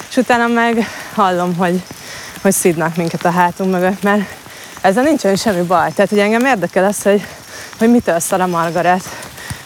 [0.09, 1.83] és utána meg hallom, hogy,
[2.41, 4.21] hogy szídnak minket a hátunk mögött, mert
[4.81, 5.91] ezzel nincsen semmi baj.
[5.91, 7.27] Tehát, hogy engem érdekel az, hogy,
[7.77, 9.03] hogy mitől szar a Margaret,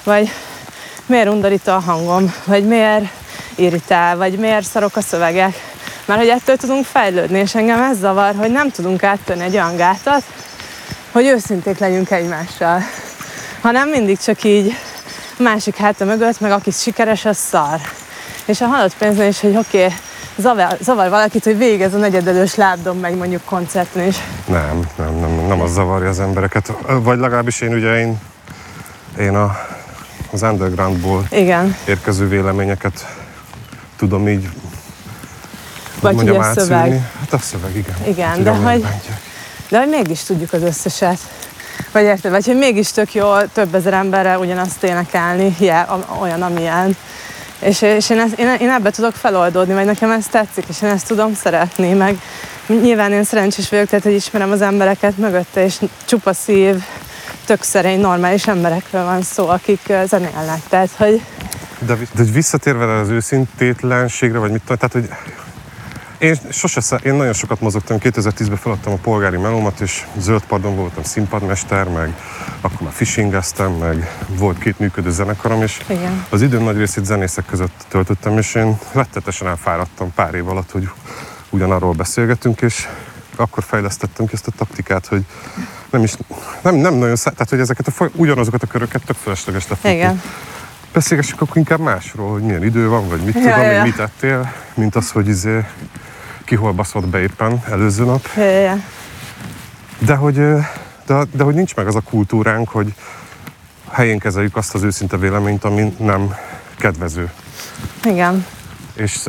[0.04, 0.32] vagy
[1.06, 3.06] miért undorító a hangom, vagy miért
[3.56, 5.70] irritál, vagy miért szarok a szövegek.
[6.06, 9.76] Mert hogy ettől tudunk fejlődni, és engem ez zavar, hogy nem tudunk áttörni egy olyan
[9.76, 10.24] gátat,
[11.12, 12.82] hogy őszinték legyünk egymással.
[13.62, 14.76] Hanem mindig csak így
[15.38, 17.80] másik háta mögött, meg aki sikeres, az szar.
[18.46, 19.98] És a halott pénznél is, hogy oké, okay,
[20.42, 24.16] zavar, zavar valakit, hogy végez a negyedelős lábdom meg mondjuk koncerten is.
[24.48, 26.74] Nem, nem, nem, nem az zavarja az embereket.
[26.88, 28.20] Vagy legalábbis én ugye én,
[29.20, 29.58] én a,
[30.32, 33.06] az undergroundból Igen, érkező véleményeket
[33.98, 34.50] tudom így
[36.02, 36.68] vagy mondjam a átszűrni.
[36.68, 37.02] szöveg.
[37.20, 37.96] Hát a szöveg, igen.
[38.08, 38.86] Igen, Úgyhogy de hogy-.
[39.70, 41.18] De hogy mégis tudjuk az összeset.
[41.92, 42.32] Vagy érted?
[42.32, 46.96] Vagy hogy mégis tök jó több ezer emberrel ugyanazt énekelni, a- olyan, amilyen.
[47.62, 50.90] És, és én, ezt, én, én ebbe tudok feloldódni, vagy nekem ez tetszik, és én
[50.90, 52.22] ezt tudom szeretni, meg
[52.68, 56.76] nyilván én szerencsés vagyok, tehát hogy ismerem az embereket mögötte, és csupa szív,
[57.46, 60.60] tök szerény, normális emberekről van szó, akik zenélnek.
[60.70, 61.22] Tehát, hogy
[61.80, 65.10] De, de visszatérve az őszintétlenségre, vagy mit tehát hogy
[66.22, 71.04] Én, sose, sze- én nagyon sokat mozogtam, 2010-ben feladtam a polgári melómat, és zöldpardon voltam
[71.04, 72.16] színpadmester, meg
[72.62, 76.26] akkor már fishingeztem, meg volt két működő zenekarom, és Igen.
[76.30, 80.90] az időm nagy részét zenészek között töltöttem, és én rettetesen elfáradtam pár év alatt, hogy
[81.50, 82.88] ugyanarról beszélgetünk, és
[83.36, 85.26] akkor fejlesztettem ki ezt a taktikát, hogy
[85.90, 86.14] nem is,
[86.62, 89.92] nem, nem nagyon szá- tehát hogy ezeket a, foly- ugyanazokat a köröket tök felesleges lefutni.
[89.92, 90.22] Igen.
[90.94, 93.84] Beszélgessük akkor inkább másról, hogy milyen idő van, vagy mit Ja, tudom, ja.
[93.84, 95.66] mit ettél, mint az, hogy izé,
[96.52, 98.28] ki hol baszott be éppen előző nap.
[99.98, 100.36] De hogy,
[101.06, 102.94] de, de hogy nincs meg az a kultúránk, hogy
[103.92, 106.36] helyén kezeljük azt az őszinte véleményt, ami nem
[106.78, 107.32] kedvező.
[108.04, 108.46] Igen.
[108.94, 109.20] És,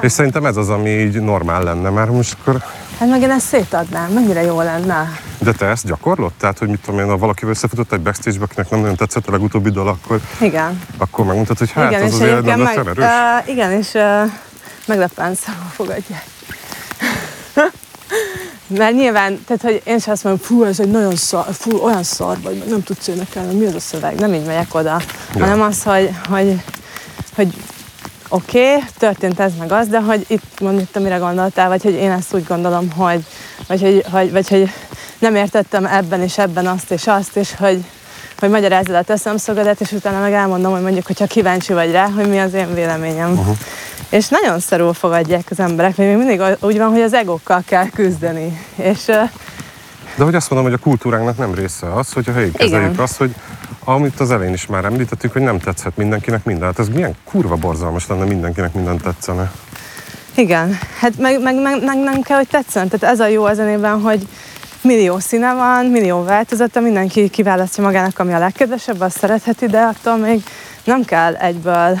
[0.00, 2.62] és szerintem ez az, ami így normál lenne, mert most akkor...
[2.98, 5.18] Hát meg én ezt szétadnám, mennyire jó lenne.
[5.38, 6.32] De te ezt gyakorlod?
[6.32, 9.30] Tehát, hogy mit tudom én, ha valakivel összefutott egy backstage-be, akinek nem nagyon tetszett a
[9.30, 10.80] legutóbbi dal, akkor, Igen.
[10.96, 13.04] akkor megmutatod, hogy hát igen, az és azért nem meg, erős.
[13.04, 14.30] uh, igen, és uh,
[14.86, 16.24] meglepően szarul fogadják.
[18.66, 22.02] Mert nyilván, tehát hogy én sem azt mondom, fú, ez egy nagyon szar, fú, olyan
[22.02, 25.00] szar vagy, nem tudsz énekelni, mi az a szöveg, nem így megyek oda,
[25.34, 25.40] Ja.
[25.40, 26.62] hanem az, hogy, hogy,
[27.34, 27.54] hogy
[28.28, 31.94] oké, okay, történt ez meg az, de hogy itt mondjuk te mire gondoltál, vagy hogy
[31.94, 33.24] én ezt úgy gondolom, hogy,
[33.66, 34.72] vagy hogy, hogy, vagy hogy
[35.18, 37.84] nem értettem ebben és ebben azt és azt, és hogy,
[38.38, 42.08] hogy magyarázod a teszem szögedet, és utána meg elmondom, hogy mondjuk, hogyha kíváncsi vagy rá,
[42.08, 43.32] hogy mi az én véleményem.
[43.32, 43.56] Uh-huh.
[44.08, 48.66] És nagyon szarul fogadják az emberek, még mindig úgy van, hogy az egókkal kell küzdeni.
[48.74, 49.04] És
[50.16, 53.02] De hogy azt mondom, hogy a kultúránknak nem része az, hogy a helyén kezeljük Igen.
[53.02, 53.34] azt, hogy
[53.84, 56.66] amit az elején is már említettük, hogy nem tetszett mindenkinek minden.
[56.66, 59.52] Hát ez milyen kurva borzalmas lenne mindenkinek minden tetszene.
[60.34, 62.88] Igen, hát meg, meg, meg, meg nem kell, hogy tetszen.
[62.88, 64.28] Tehát ez a jó a zenében, hogy
[64.82, 70.16] millió színe van, millió változata, mindenki kiválasztja magának, ami a legkedvesebb, azt szeretheti, de attól
[70.16, 70.42] még
[70.84, 71.98] nem kell egyből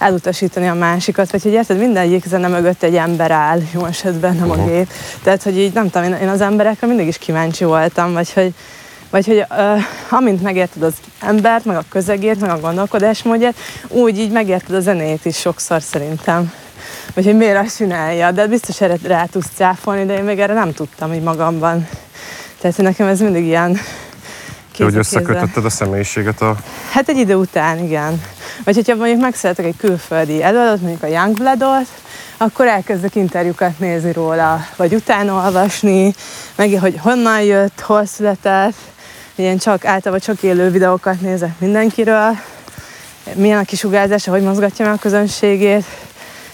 [0.00, 4.50] elutasítani a másikat, vagy hogy érted, mindegyik zene mögött egy ember áll, jó esetben nem
[4.50, 4.66] a Aha.
[4.66, 4.92] gép.
[5.22, 8.54] Tehát, hogy így nem tudom, én, az emberekre mindig is kíváncsi voltam, vagy hogy,
[9.10, 13.54] vagy hogy uh, amint megérted az embert, meg a közegét, meg a gondolkodásmódját,
[13.88, 16.52] úgy így megérted a zenét is sokszor szerintem.
[17.14, 20.54] Vagy hogy miért azt csinálja, de biztos erre rá tudsz cáfolni, de én még erre
[20.54, 21.88] nem tudtam így magamban.
[22.60, 23.78] Tehát nekem ez mindig ilyen
[24.84, 26.56] kéz hogy összekötötted a személyiséget a...
[26.90, 28.22] Hát egy idő után, igen.
[28.64, 31.88] Vagy hogyha mondjuk megszeretek egy külföldi előadót, mondjuk a Youngbloodot,
[32.36, 36.14] akkor elkezdek interjúkat nézni róla, vagy utána olvasni,
[36.56, 38.76] meg hogy honnan jött, hol született,
[39.34, 42.36] ilyen csak általában csak élő videókat nézek mindenkiről,
[43.34, 45.84] milyen a kisugárzása, hogy mozgatja meg a közönségét,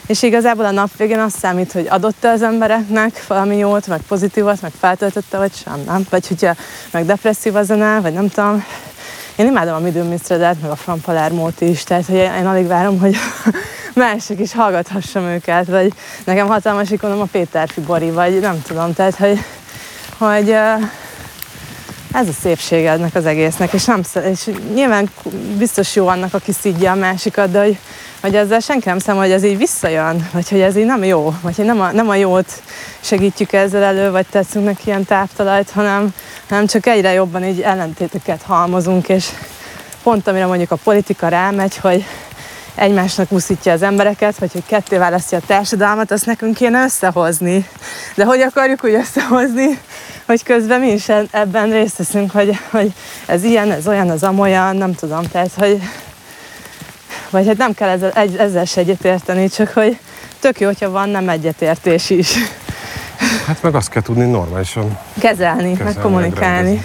[0.07, 4.61] és igazából a nap végén azt számít, hogy adott-e az embereknek valami jót, meg pozitívat,
[4.61, 6.07] meg feltöltötte, vagy sem, nem?
[6.11, 6.55] Vagy hogyha
[6.91, 8.65] meg depresszív a zene, vagy nem tudom.
[9.37, 13.01] Én imádom a Midő Mistredet, meg a Fran Palermót is, tehát hogy én alig várom,
[13.01, 13.17] hogy
[13.95, 15.93] mások is hallgathassam őket, vagy
[16.25, 19.39] nekem hatalmas ikonom a Péter Fibori, vagy nem tudom, tehát hogy,
[20.19, 20.73] hogy ö,
[22.13, 25.11] ez a szépsége ennek az egésznek, és, nem, és nyilván
[25.59, 27.79] biztos jó annak, aki szidja a másikat, de hogy,
[28.27, 31.35] hogy ezzel senki nem számol, hogy ez így visszajön, vagy hogy ez így nem jó,
[31.41, 32.63] vagy hogy nem a, nem a jót
[33.01, 36.15] segítjük ezzel elő, vagy teszünk neki ilyen táptalajt, hanem,
[36.49, 39.29] hanem csak egyre jobban így ellentéteket halmozunk, és
[40.03, 42.05] pont amire mondjuk a politika rámegy, hogy
[42.75, 47.69] egymásnak úszítja az embereket, vagy hogy ketté választja a társadalmat, azt nekünk kéne összehozni.
[48.15, 49.79] De hogy akarjuk úgy összehozni,
[50.27, 52.93] hogy közben mi is e- ebben részt veszünk, hogy, hogy
[53.27, 55.81] ez ilyen, ez olyan, az amolyan, nem tudom, tehát, hogy
[57.31, 59.99] vagy hát nem kell ezzel, ezzel se egyetérteni, csak hogy
[60.41, 62.35] tök jó, hogyha van nem egyetértés is.
[63.47, 64.99] Hát meg azt kell tudni normálisan.
[65.19, 66.85] Kezelni, meg Kezelni, kommunikálni.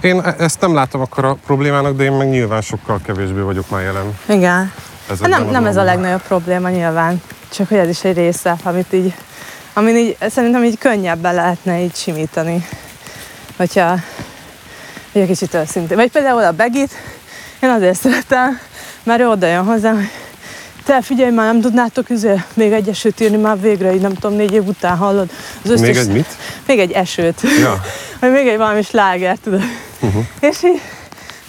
[0.00, 3.70] Én e- ezt nem látom akkor a problémának, de én meg nyilván sokkal kevésbé vagyok
[3.70, 4.18] már jelen.
[4.26, 4.72] Igen.
[5.08, 7.22] Hát nem, nem ez a legnagyobb probléma nyilván,
[7.52, 9.14] csak hogy ez is egy része, amit így,
[9.72, 12.66] amin így szerintem így könnyebben lehetne így simítani,
[13.56, 13.98] hogyha
[15.12, 15.96] hogy egy kicsit őszintén.
[15.96, 16.90] Vagy például a Begit,
[17.60, 18.58] én azért szeretem,
[19.06, 20.08] ő oda jön hozzám,
[20.86, 24.36] te figyelj már, nem tudnátok üzé, még egy esőt írni már végre, így nem tudom,
[24.36, 25.30] négy év után hallod.
[25.64, 26.36] Az Még egy mit?
[26.66, 27.40] Még egy esőt.
[27.60, 27.80] Ja.
[28.20, 29.62] Vagy még egy valami sláger, tudod.
[30.00, 30.24] Uh-huh.
[30.40, 30.80] És így,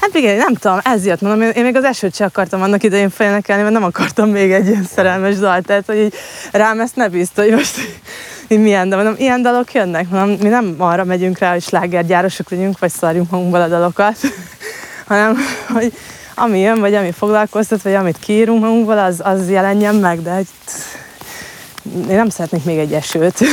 [0.02, 2.84] hát igen, nem tudom, ez jött, mondom, én, én még az esőt sem akartam annak
[2.84, 6.14] idején felénekelni, mert nem akartam még egy ilyen szerelmes dalt, tehát hogy így
[6.52, 7.78] rám ezt ne bízta, hogy most
[8.48, 12.50] így milyen, de mondom, ilyen dalok jönnek, mondom, mi nem arra megyünk rá, hogy slágergyárosok
[12.50, 14.18] legyünk, vagy szarjunk magunkból a dalokat,
[15.08, 15.38] hanem,
[15.74, 15.94] hogy
[16.38, 20.48] ami jön, vagy ami foglalkoztat, vagy amit kiírunk magunkból, az, az jelenjen meg, de hogy
[22.10, 23.38] én nem szeretnék még egy esőt.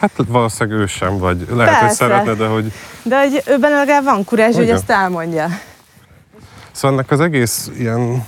[0.00, 1.94] Hát valószínűleg ő sem, vagy lehet, hogy Persze.
[1.94, 2.72] szeretne, de hogy...
[3.02, 4.76] De hogy őben legalább van kurázs, hogy Igen.
[4.76, 5.48] ezt elmondja.
[6.72, 8.24] Szóval ennek az egész ilyen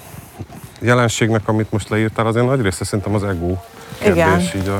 [0.80, 3.56] jelenségnek, amit most leírtál, azért nagy része szerintem az ego.
[3.98, 4.78] kérdés így a,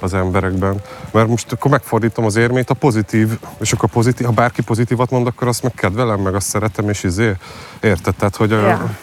[0.00, 0.80] az emberekben.
[1.10, 5.26] Mert most akkor megfordítom az érmét, a pozitív, és akkor pozitív, ha bárki pozitívat mond,
[5.26, 7.36] akkor azt meg kedvelem, meg azt szeretem, és izé,
[7.80, 8.14] érted?
[8.14, 8.94] Tehát, hogy a,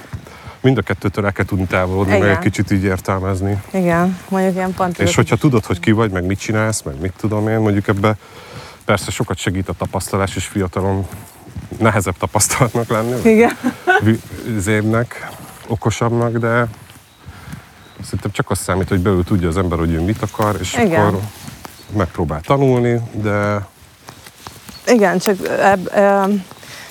[0.62, 2.36] mind a kettőtől el kell tudni távolodni, meg Igen.
[2.36, 3.62] egy kicsit így értelmezni.
[3.72, 5.00] Igen, mondjuk ilyen pont.
[5.00, 8.16] És hogyha tudod, hogy ki vagy, meg mit csinálsz, meg mit tudom én, mondjuk ebbe
[8.86, 11.08] persze sokat segít a tapasztalás, és fiatalon
[11.80, 13.58] nehezebb tapasztalatnak lenni, Igen.
[14.58, 15.30] zébnek,
[15.68, 16.68] okosabbnak, de
[18.04, 21.06] szerintem csak az számít, hogy belül tudja az ember, hogy ő mit akar, és Igen.
[21.06, 21.20] akkor
[21.96, 23.68] megpróbál tanulni, de
[24.88, 26.44] Igen, csak ebb, öm,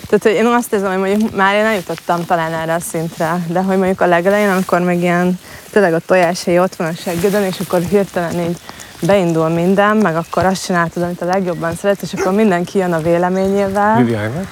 [0.09, 3.63] tehát hogy én azt érzem, hogy mondjuk már én eljutottam talán erre a szintre, de
[3.63, 5.39] hogy mondjuk a legelején, amikor meg ilyen
[5.71, 8.59] tényleg a tojásai ott van a seggeden, és akkor hirtelen így
[9.01, 13.01] beindul minden, meg akkor azt csináltad, amit a legjobban szeret, és akkor mindenki jön a
[13.01, 14.49] véleményével, Viviány,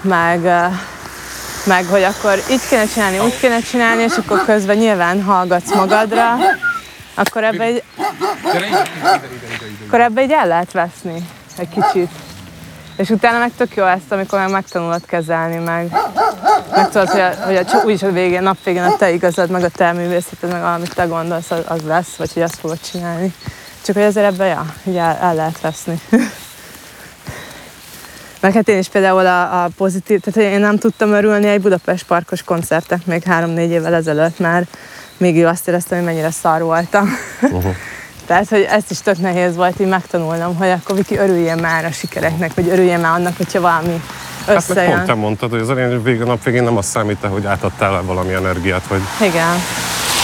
[0.00, 0.64] meg, ö,
[1.66, 6.36] meg hogy akkor így kéne csinálni, úgy kéne csinálni, és akkor közben nyilván hallgatsz magadra,
[7.14, 7.82] akkor ebbe egy,
[9.86, 12.10] akkor ebbe így el lehet veszni egy kicsit.
[12.96, 15.90] És utána meg tök jó ezt, amikor meg megtanulod kezelni, meg,
[16.74, 19.68] meg hogy, a, hogy a, úgyis a végén, nap végén a te igazad, meg a
[19.68, 23.34] te művészeted, meg amit te gondolsz, az, az lesz, vagy hogy azt fogod csinálni.
[23.84, 26.00] Csak hogy azért ebbe, ja, így el, el lehet veszni.
[28.40, 32.04] Meg hát én is például a, a pozitív, tehát én nem tudtam örülni egy Budapest
[32.04, 34.76] parkos koncertnek még három-négy évvel ezelőtt, mert
[35.16, 37.10] még azt éreztem, hogy mennyire szar voltam.
[37.42, 37.74] uh-huh.
[38.26, 41.90] Tehát, hogy ezt is tök nehéz volt így megtanulnom, hogy akkor Viki örüljél már a
[41.90, 44.02] sikereknek, vagy örüljél már annak, hogyha valami
[44.46, 44.94] Hát meg összejön.
[44.94, 48.02] pont te mondtad, hogy az elején, a nap végén nem azt számít, hogy átadtál el
[48.02, 49.56] valami energiát, hogy Igen.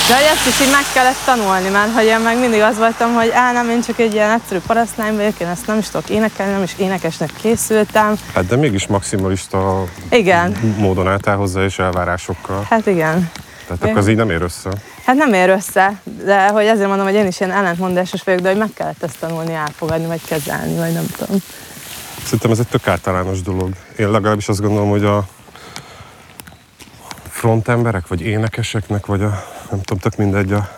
[0.08, 3.14] De hogy ezt is így meg kellett tanulni, mert hogy én meg mindig az voltam,
[3.14, 6.08] hogy á, nem, én csak egy ilyen egyszerű parasztlány vagyok, én ezt nem is tudok
[6.08, 8.14] énekelni, nem is énekesnek készültem.
[8.34, 12.66] hát de mégis maximalista Igen, módon álltál hozzá, és elvárásokkal.
[12.70, 13.30] hát igen.
[13.66, 14.70] Tehát akkor az így nem ér össze.
[15.04, 18.48] Hát nem ér össze, de hogy ezért mondom, hogy én is ilyen ellentmondásos vagyok, de
[18.48, 21.36] hogy meg kellett ezt tanulni, elfogadni, vagy kezelni, vagy nem tudom.
[22.24, 23.72] Szerintem ez egy tök általános dolog.
[23.96, 25.24] Én legalábbis azt gondolom, hogy a
[27.30, 30.68] frontemberek, vagy énekeseknek, vagy a, nem tudom, tök mindegy, a,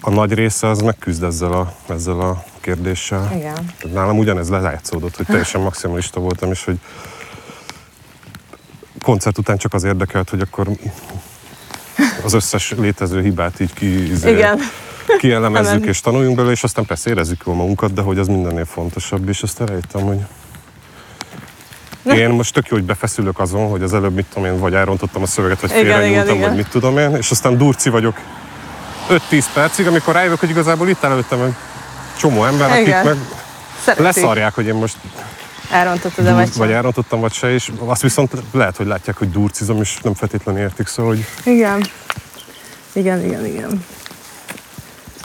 [0.00, 3.32] a nagy része az megküzd ezzel a, ezzel a kérdéssel.
[3.34, 3.72] Igen.
[3.92, 6.78] Nálam ugyanez lejátszódott, hogy teljesen maximalista voltam, és hogy
[9.02, 10.68] koncert után csak az érdekelt, hogy akkor
[12.24, 14.58] az összes létező hibát így ki, izé, Igen.
[15.18, 19.28] kielemezzük és tanuljunk belőle, és aztán persze érezzük jól magunkat, de hogy az mindennél fontosabb,
[19.28, 20.20] és azt elejtem, hogy
[22.22, 25.22] én most tök jó, hogy befeszülök azon, hogy az előbb mit tudom én, vagy elrontottam
[25.22, 28.16] a szöveget, vagy félrenyúltam, vagy mit tudom én, és aztán durci vagyok
[29.30, 31.54] 5-10 percig, amikor rájövök, hogy igazából itt előttem egy
[32.18, 33.04] csomó ember, akik Igen.
[33.04, 33.16] meg
[33.80, 34.04] Szeretik.
[34.04, 34.96] leszarják, hogy én most
[35.70, 36.76] Elrontottad dur, vagy vagy sem.
[36.76, 40.86] elrontottam, vagy se, és azt viszont lehet, hogy látják, hogy durcizom, és nem feltétlenül értik,
[40.86, 41.86] szóval, hogy Igen.
[42.92, 43.84] Igen, igen, igen.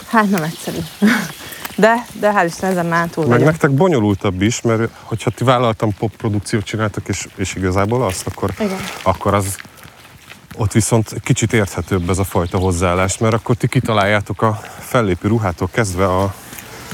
[0.08, 0.78] Hát nem egyszerű.
[1.78, 3.50] De, de hál' Isten ezen már túl meg vagyok.
[3.52, 8.50] nektek bonyolultabb is, mert hogyha ti vállaltam pop produkciót csináltak, és, és igazából azt, akkor,
[8.58, 8.78] Igen.
[9.02, 9.56] akkor az
[10.56, 15.68] ott viszont kicsit érthetőbb ez a fajta hozzáállás, mert akkor ti kitaláljátok a fellépő ruhától
[15.72, 16.34] kezdve a,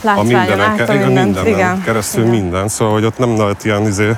[0.04, 1.24] a mindenen, ke- igen, mindent.
[1.26, 1.82] mindenen Igen.
[1.82, 2.34] keresztül igen.
[2.34, 4.16] minden, szóval hogy ott nem lehet ilyen izé,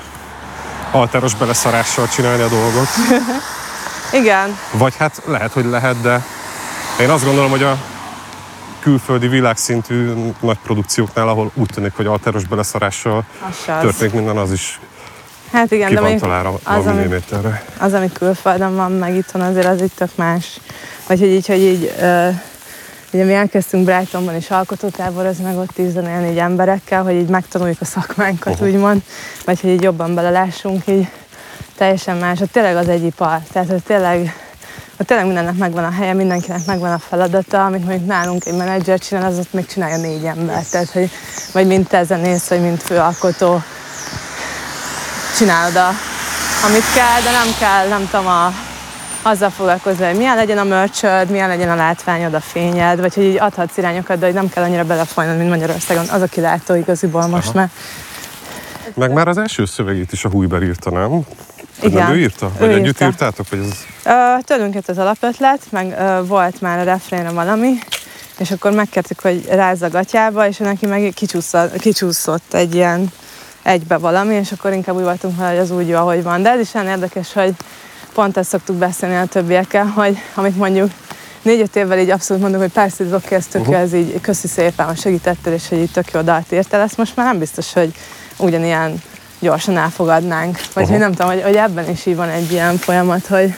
[0.91, 2.89] alteros beleszarással csinálni a dolgot.
[4.21, 4.59] Igen.
[4.73, 6.25] Vagy hát lehet, hogy lehet, de
[7.01, 7.79] én azt gondolom, hogy a
[8.87, 14.80] külföldi világszintű nagy produkcióknál, ahol úgy tűnik, hogy alteros beleszarással Az történik minden, az is
[15.53, 17.09] Hát igen, ki de van találva az, ami,
[17.78, 20.61] az, ami külföldön van, meg itthon azért az itt tök más.
[21.07, 22.34] Vagy hogy így, hogy így, uh,
[23.12, 27.80] ugye mi elkezdtünk Brightonban is alkotótáborozni, meg ott így zenélni így emberekkel, hogy így megtanuljuk
[27.80, 28.66] a szakmánkat, Aha.
[28.66, 29.03] úgymond,
[29.45, 31.09] vagy hogy így jobban belelássunk, így
[31.76, 32.41] teljesen más.
[32.41, 34.46] Ott tényleg az egy ipar, tehát hogy tényleg
[35.01, 38.99] ott tényleg mindennek megvan a helye, mindenkinek megvan a feladata, amit mondjuk nálunk egy menedzser
[38.99, 40.63] csinál, az ott még csinálja négy ember.
[40.71, 41.11] Tehát, hogy
[41.53, 43.63] vagy mint zenész, vagy mint főalkotó,
[45.37, 45.89] csinálod, a,
[46.67, 48.53] amit kell, de nem kell, nem tudom, a,
[49.23, 53.25] azzal foglalkozni, hogy milyen legyen a merchöd, milyen legyen a látványod, a fényed, vagy hogy
[53.25, 56.09] így adhatsz irányokat, de hogy nem kell annyira belefolynod, mint Magyarországon.
[56.09, 57.59] Az a kilátó igaziból most Aha.
[57.59, 57.71] már.
[58.97, 61.21] Meg már az első szövegét is a Hújber írta, nem?
[61.83, 62.03] Igen.
[62.03, 62.51] Nem ő írta?
[62.61, 63.05] Ő Vagy együtt írta.
[63.07, 63.49] írtátok?
[63.49, 63.85] Vagy ez...
[64.05, 67.73] Ö, tőlünk jött az alapötlet, meg ö, volt már a refrénre valami,
[68.39, 73.13] és akkor megkértük, hogy rázza a gatyába, és ő neki meg kicsúszott, kicsúszott egy ilyen
[73.63, 76.43] egybe valami, és akkor inkább úgy voltunk, vele, hogy az úgy jó, ahogy van.
[76.43, 77.55] De ez is olyan érdekes, hogy
[78.15, 80.91] pont ezt szoktuk beszélni a többiekkel, hogy amit mondjuk
[81.43, 83.77] négy-öt évvel így abszolút mondjuk, hogy persze ez oké, ez tök Uh-huh.
[83.81, 87.17] ez így köszi szépen, hogy segítettél, és hogy így tök jó dalt írtál, ezt most
[87.17, 87.95] már nem biztos, hogy
[88.37, 89.03] ugyanilyen
[89.39, 90.59] gyorsan elfogadnánk.
[90.72, 93.55] Vagy hogy nem tudom, hogy, hogy ebben is így van egy ilyen folyamat, hogy,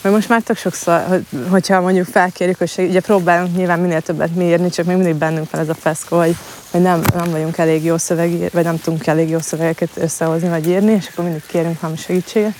[0.00, 4.00] Mert most már tök sokszor, hogy, hogyha mondjuk felkérjük, hogy segít, ugye próbálunk nyilván minél
[4.00, 6.36] többet mi írni, csak még mindig bennünk van ez a feszkó, hogy,
[6.70, 10.68] hogy nem, nem vagyunk elég jó szöveg, vagy nem tudunk elég jó szövegeket összehozni, vagy
[10.68, 12.54] írni, és akkor mindig kérünk valami segítséget,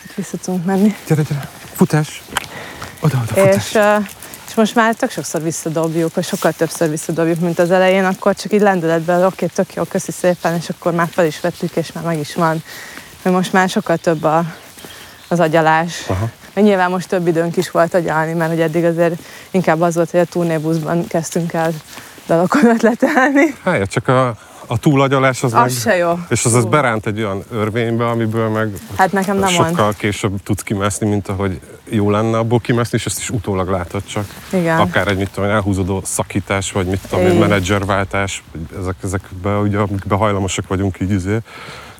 [0.00, 0.94] hogy vissza tudunk menni.
[1.06, 2.22] Gyere, gyere, futás!
[3.00, 3.56] Oda, oda, futás!
[3.56, 4.06] És, uh,
[4.52, 8.52] és most már tök sokszor visszadobjuk, vagy sokkal többször visszadobjuk, mint az elején, akkor csak
[8.52, 12.04] így lendületben, oké, tök jó, köszi szépen, és akkor már fel is vettük, és már
[12.04, 12.62] meg is van.
[13.22, 14.44] Mert most már sokkal több a,
[15.28, 16.04] az agyalás.
[16.06, 16.28] Aha.
[16.54, 19.14] Nyilván most több időnk is volt agyalni, mert ugye eddig azért
[19.50, 21.72] inkább az volt, hogy a turnébuszban kezdtünk el
[22.26, 23.54] dalokat ötletelni.
[23.64, 24.36] Hát, csak a,
[24.72, 26.18] a túlagyalás az, Az meg, se jó.
[26.28, 29.94] és az, az beránt egy olyan örvénybe, amiből meg Hát nekem nem sokkal van.
[29.96, 34.24] később tudsz kimászni, mint ahogy jó lenne abból kimászni, és ezt is utólag látod csak.
[34.52, 34.78] Igen.
[34.78, 38.42] Akár egy, mit tudom, elhúzódó szakítás, vagy mit tudom, én, menedzserváltás,
[38.80, 41.38] ezek, ezekbe, ugye, amikbe hajlamosak vagyunk így izé,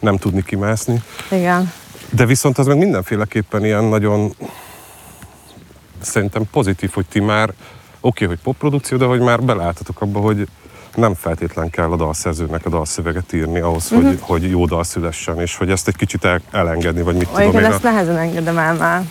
[0.01, 1.03] nem tudni kimászni.
[1.31, 1.73] Igen.
[2.11, 4.35] De viszont az meg mindenféleképpen ilyen nagyon
[6.01, 7.55] szerintem pozitív, hogy ti már oké,
[8.01, 10.49] okay, hogy popprodukció, de hogy már beleálltatok abba, hogy
[10.95, 14.07] nem feltétlen kell a dalszerzőnek a dalszöveget írni ahhoz, uh-huh.
[14.07, 17.49] hogy, hogy jó dal szülessen, és hogy ezt egy kicsit el, elengedni, vagy mit tudom
[17.49, 17.71] Olyan, én.
[17.71, 19.03] ezt nehezen engedem el már.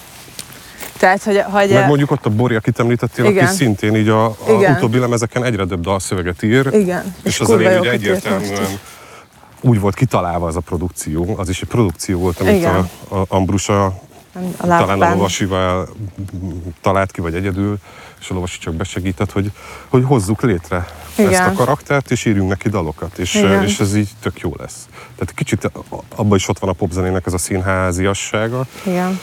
[0.97, 3.45] Tehát, hogy, hogy Meg mondjuk ott a Bori, akit említettél, Igen.
[3.45, 4.75] aki szintén így a, a Igen.
[4.75, 7.15] utóbbi lemezeken egyre több dalszöveget ír, igen.
[7.23, 8.79] és, az kurva elején ugye egyértelműen
[9.61, 12.89] úgy volt kitalálva az a produkció, az is egy produkció volt, amit Igen.
[13.07, 13.85] a, a Ambrusa
[14.57, 15.89] A talán a lovasival
[16.81, 17.77] talált ki, vagy egyedül,
[18.19, 19.51] és a lovasi csak besegített, hogy,
[19.89, 21.31] hogy hozzuk létre Igen.
[21.31, 23.63] ezt a karaktert, és írjunk neki dalokat, és, Igen.
[23.63, 24.87] és ez így tök jó lesz.
[25.15, 25.71] Tehát kicsit
[26.15, 29.19] abban is ott van a popzenének ez a színháziassága, Igen.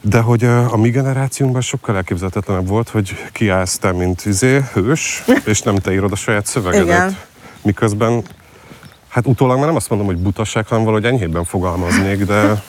[0.00, 5.60] de hogy a mi generációnkban sokkal elképzelhetetlenebb volt, hogy kiállsz te, mint izé, hős, és
[5.60, 6.86] nem te írod a saját szövegedet.
[6.86, 7.16] Igen.
[7.62, 8.22] Miközben,
[9.08, 12.62] hát utólag már nem azt mondom, hogy butaság, hanem valahogy enyhébben fogalmaznék, de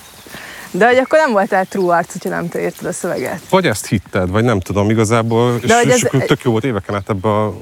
[0.76, 3.40] De hogy akkor nem voltál true arc, hogyha nem te írtad a szöveget.
[3.50, 6.96] vagy ezt hitted, vagy nem tudom igazából, és, hogy és ez- tök jó volt éveken
[6.96, 7.54] át ebbe a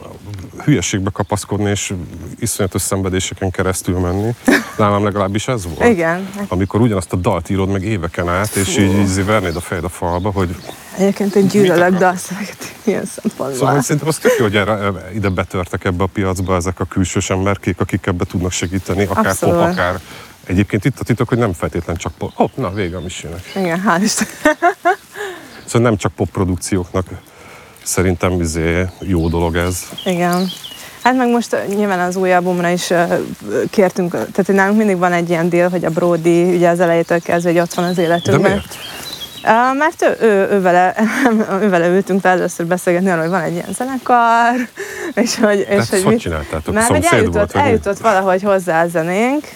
[0.64, 1.93] hülyeségbe kapaszkodni, és
[2.39, 4.36] iszonyatos szenvedéseken keresztül menni.
[4.78, 5.89] Nálam legalábbis ez volt.
[5.89, 6.30] Igen.
[6.47, 9.89] Amikor ugyanazt a dalt írod meg éveken át, és így, így vernéd a fejed a
[9.89, 10.55] falba, hogy
[10.97, 13.53] Egyébként én gyűlölök dalszöveget ilyen szempontból.
[13.53, 14.78] Szóval hogy szerintem az tök jó, hogy erre,
[15.14, 19.55] ide betörtek ebbe a piacba ezek a külsős emberkék, akik ebbe tudnak segíteni, akár Abszolút.
[19.55, 19.99] pop, akár
[20.45, 22.31] Egyébként itt a titok, hogy nem feltétlen csak pop.
[22.33, 23.51] Hopp, na vége a misének.
[23.55, 24.27] Igen, hál' Isten.
[25.65, 27.05] Szóval nem csak pop produkcióknak
[27.83, 29.79] szerintem izé jó dolog ez.
[30.05, 30.47] Igen.
[31.03, 32.93] Hát meg most nyilván az új albumra is
[33.69, 37.19] kértünk, tehát hogy nálunk mindig van egy ilyen deal, hogy a Brody ugye az elejétől
[37.21, 38.51] kezdve, hogy ott van az De életünkben.
[38.51, 38.75] miért?
[39.43, 40.95] Uh, mert ő, ő, ő, vele,
[41.61, 44.55] ő vele ültünk fel először beszélgetni arról, hogy van egy ilyen zenekar,
[45.13, 45.57] és hogy...
[45.59, 46.73] És Tehát ezt hogy mit- csináltátok?
[46.73, 49.47] Mert hogy eljutott, volt, eljutott valahogy hozzá a zenénk,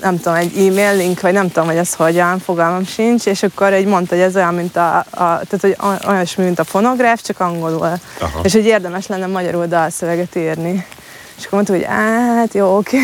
[0.00, 3.72] nem tudom, egy e-mail link, vagy nem tudom, hogy ez hogyan, fogalmam sincs, és akkor
[3.72, 7.22] egy mondta, hogy ez olyan, mint a, a tehát hogy oly- olyasmi, mint a fonográf,
[7.22, 7.98] csak angolul.
[8.20, 8.40] Aha.
[8.42, 10.86] És hogy érdemes lenne magyarul dalszöveget írni.
[11.38, 12.98] És akkor mondta, hogy hát jó, oké.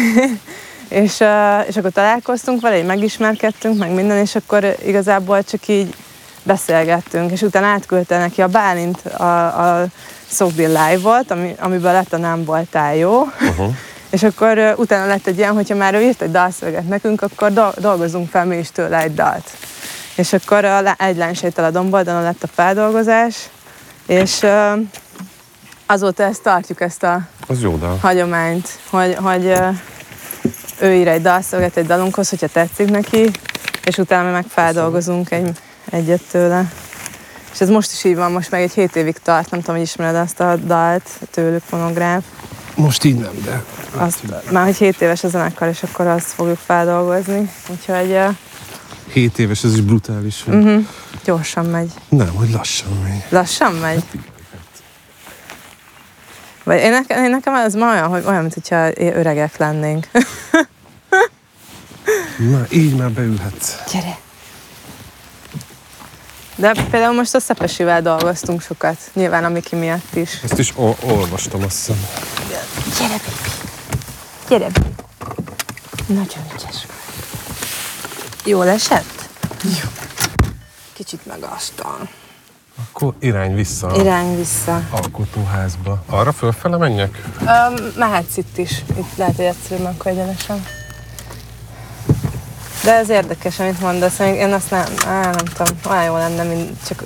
[1.03, 1.25] és,
[1.69, 5.95] és akkor találkoztunk vele, így megismerkedtünk, meg minden, és akkor igazából csak így
[6.43, 9.47] beszélgettünk, és utána átküldte neki a Bálint a,
[9.81, 9.87] a
[10.29, 13.21] Szokbil Live volt, ami, amiből lett a Nem voltál jó.
[13.21, 13.75] Uh-huh.
[14.11, 17.53] És akkor ö, utána lett egy ilyen, hogyha már ő írt egy dalszöveget nekünk, akkor
[17.53, 19.51] do- dolgozunk fel mi is tőle egy dalt.
[20.15, 23.37] És akkor lá- egy lányséttel a domboldalon lett a feldolgozás,
[24.07, 24.73] és ö,
[25.87, 27.97] azóta ezt tartjuk, ezt a Az jó dal.
[28.03, 29.69] hagyományt, hogy, hogy ö,
[30.81, 33.31] ő ír egy dalszöveget egy dalunkhoz, hogyha tetszik neki,
[33.85, 35.51] és utána meg feldolgozunk egy,
[35.91, 36.65] egyet tőle.
[37.53, 39.85] És ez most is így van, most meg egy hét évig tart, nem tudom, hogy
[39.85, 42.23] ismered azt a dalt, tőlük fonográf.
[42.79, 43.62] Most így nem, de
[43.97, 47.51] Azt, már hogy 7 éves a zenekar, és akkor azt fogjuk feldolgozni.
[47.70, 48.35] Úgyhogy uh,
[49.12, 50.45] 7 éves, ez is brutális.
[50.47, 50.87] uh-huh,
[51.24, 51.93] gyorsan megy.
[52.09, 53.24] Nem, hogy lassan megy.
[53.29, 54.03] Lassan megy?
[56.64, 60.09] Vagy én nekem, én nekem ez ma olyan, hogy olyan, mint hogyha öregek lennénk.
[62.51, 63.74] Na, így már beülhetsz.
[63.93, 64.18] Gyere!
[66.61, 70.39] De például most a Szepesivel dolgoztunk sokat, nyilván a Miki miatt is.
[70.43, 72.07] Ezt is o- olvastam, azt hiszem.
[72.99, 73.51] Gyere, baby!
[74.49, 74.95] Gyere, baby!
[76.07, 76.97] Nagyon ügyes vagy.
[78.45, 79.29] Jól esett?
[79.63, 79.89] Jó.
[80.93, 82.09] Kicsit megasztal.
[82.89, 84.83] Akkor irány vissza a Irány vissza.
[84.91, 86.03] alkotóházba.
[86.07, 87.23] Arra fölfele menjek?
[87.41, 88.83] Um, mehetsz itt is.
[88.99, 90.65] Itt lehet, hogy egyszerűen akkor egyenesen.
[92.85, 94.18] De ez érdekes, amit mondasz.
[94.18, 97.03] Én azt nem, á, nem tudom, olyan jó lenne, mint csak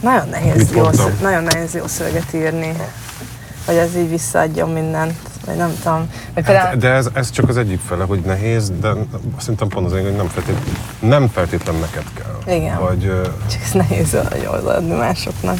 [0.00, 1.06] nagyon Mit nehéz, jó, mondtam?
[1.06, 2.72] szö- nagyon nehéz jó szöveget írni.
[3.66, 5.14] Hogy ez így visszaadjon mindent.
[5.46, 6.10] vagy nem tudom.
[6.34, 8.88] Vagy Hát, de ez, ez csak az egyik fele, hogy nehéz, de
[9.38, 12.54] szerintem pont az egyik, hogy nem feltétlen, nem feltétlen neked kell.
[12.56, 12.78] Igen.
[12.80, 13.00] Vagy,
[13.50, 15.56] csak ez nehéz jól adni másoknak.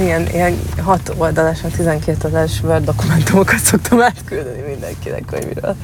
[0.00, 5.74] Ilyen, ilyen 6 oldalas, vagy 12 oldalas Word dokumentumokat szoktam átküldeni mindenkinek, hogy miről,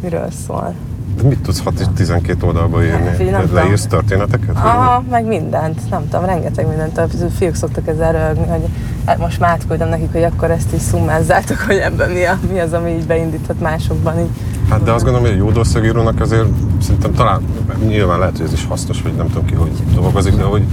[0.00, 0.74] miről szól.
[1.22, 3.06] De mit tudsz 6 és 12 oldalba írni?
[3.06, 3.50] Hát, nem Hogy.
[3.52, 4.56] Leírsz történeteket?
[4.56, 6.98] Aha, meg mindent, nem tudom, rengeteg mindent.
[6.98, 7.06] A
[7.36, 8.64] fiúk szoktak ezzel röhögni, hogy
[9.06, 12.60] hát most már átküldöm nekik, hogy akkor ezt is szummázzátok, hogy ebben mi, a, mi
[12.60, 14.18] az, ami így beindíthat másokban.
[14.18, 14.28] Így.
[14.70, 16.46] Hát de azt gondolom, hogy egy jó dolszögírónak azért
[16.80, 17.42] szerintem talán,
[17.86, 20.64] nyilván lehet, hogy ez is hasznos, vagy nem tudom ki, hogy dolgozik, de hogy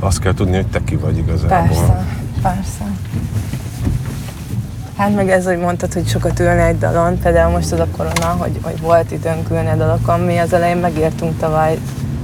[0.00, 1.66] azt kell tudni, hogy te ki vagy igazából.
[1.66, 2.06] Persze,
[2.42, 2.84] persze.
[4.96, 8.26] Hát meg ez, hogy mondtad, hogy sokat ülni egy dalon, például most az a korona,
[8.38, 11.78] hogy, hogy volt időnk ülni a dalokon, mi az elején megírtunk tavaly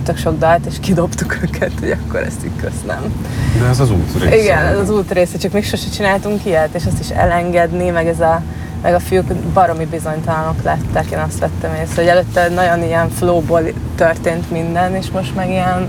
[0.05, 3.27] tök sok dalt, és kidobtuk őket, hogy akkor ezt így köszönöm.
[3.61, 4.37] De ez az út része.
[4.37, 8.07] Igen, ez az út része, csak még sose csináltunk ilyet, és azt is elengedni, meg
[8.07, 8.43] ez a
[8.83, 13.63] meg a fiúk baromi bizonytalanok lettek, én azt vettem észre, hogy előtte nagyon ilyen flowból
[13.95, 15.89] történt minden, és most meg ilyen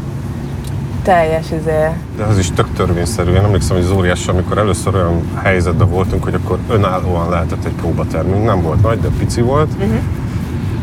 [1.03, 3.32] teljes izé, De az is tök törvényszerű.
[3.32, 7.71] Én emlékszem, hogy az óriás, amikor először olyan helyzetben voltunk, hogy akkor önállóan lehetett egy
[7.71, 8.45] próbatermünk.
[8.45, 9.74] Nem volt nagy, de pici volt.
[9.74, 9.99] Uh-huh.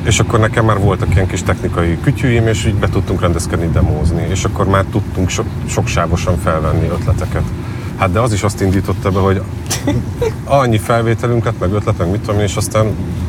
[0.04, 4.26] És akkor nekem már voltak ilyen kis technikai kütyűim, és így be tudtunk rendezkedni, demózni.
[4.28, 7.42] És akkor már tudtunk so- soksávosan felvenni ötleteket.
[7.96, 9.42] Hát de az is azt indította be, hogy
[10.44, 12.86] annyi felvételünket, meg ötlet, meg mit tudom én, és aztán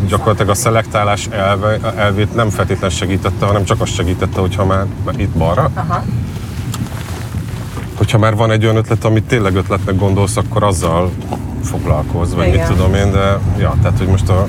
[0.07, 4.85] gyakorlatilag a szelektálás elve, elvét nem feltétlen segítette, hanem csak azt segítette, hogyha már
[5.17, 6.03] itt balra, aha,
[8.11, 11.11] hogyha már van egy olyan ötlet, amit tényleg ötletnek gondolsz, akkor azzal
[11.63, 12.59] foglalkozz, vagy Igen.
[12.59, 14.47] mit tudom én, de ja, tehát, hogy most a,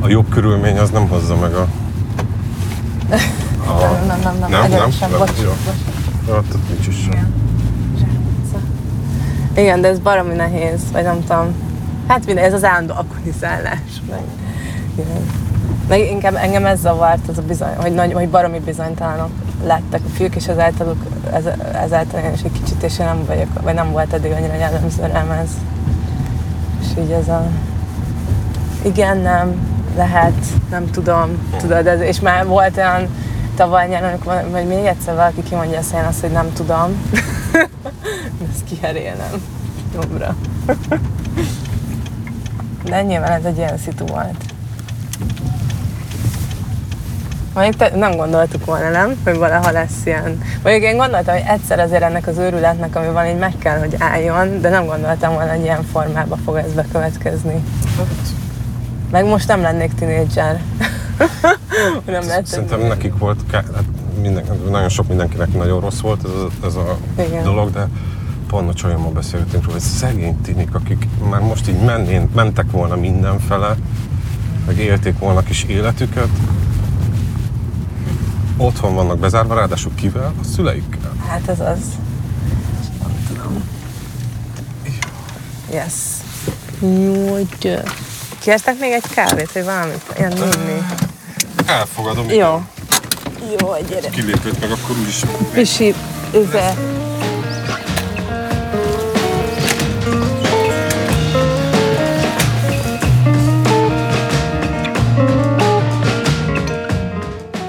[0.00, 1.60] a jobb körülmény az nem hozza meg a...
[3.70, 5.48] a nem, nem, nem, nem, nem, nem, nem, bocs, jó.
[5.48, 5.74] bocs.
[6.26, 7.34] Ja, tehát nincs is sem.
[9.56, 11.54] Igen, de ez baromi nehéz, vagy nem tudom.
[12.08, 14.02] Hát minden, ez az állandó akulizálás.
[14.10, 14.22] Meg,
[14.94, 15.26] igen.
[15.88, 19.30] meg inkább engem ez zavart, az a bizony, hogy, nagy, hogy baromi bizonytalanok
[19.66, 20.96] lettek a fiúk, és ezáltal,
[21.32, 24.54] ez, ezáltal én is egy kicsit, és én nem vagyok, vagy nem volt eddig annyira
[24.54, 25.50] jellemző rám ez.
[26.80, 27.46] És így ez a...
[28.82, 29.54] Igen, nem,
[29.96, 33.08] lehet, nem tudom, tudod, ez, és már volt olyan
[33.56, 37.10] tavaly nyáron, amikor- vagy még egyszer valaki kimondja a szén azt, hogy nem tudom.
[38.50, 39.42] Ezt kiherélem
[39.94, 40.36] jobbra.
[42.84, 44.44] De nyilván ez egy ilyen szitu volt.
[47.54, 49.20] Mondjuk te, nem gondoltuk volna, nem?
[49.24, 50.40] Hogy valaha lesz ilyen.
[50.62, 53.94] Mondjuk én gondoltam, hogy egyszer azért ennek az őrületnek, ami van, így meg kell, hogy
[53.98, 57.64] álljon, de nem gondoltam volna, hogy ilyen formában fog ez bekövetkezni.
[59.10, 60.60] Meg most nem lennék tinédzser.
[62.06, 62.46] nem lehet.
[62.46, 63.84] Szerintem nekik volt, hát
[64.20, 67.44] minden, nagyon sok mindenkinek nagyon rossz volt ez a, ez a Igen.
[67.44, 67.86] dolog, de
[68.48, 72.96] pont a csajommal beszélgetünk róla, hogy szegény tinik, akik már most így mennén, mentek volna
[72.96, 73.76] mindenfele,
[74.66, 76.28] meg élték volna kis életüket,
[78.56, 80.32] otthon vannak bezárva, ráadásul kivel?
[80.40, 81.12] A szüleikkel.
[81.28, 81.78] Hát ez az.
[83.02, 83.64] Nem tudom.
[85.72, 85.92] Yes.
[86.80, 87.78] Hogy...
[88.38, 90.02] Kértek még egy kávét, vagy valamit?
[90.18, 90.82] Ilyen inni?
[91.66, 92.62] Elfogadom, Jó.
[93.60, 94.08] Jó, gyere.
[94.08, 95.94] kilépőt meg akkor úgyis Pisi,
[96.34, 96.74] üze.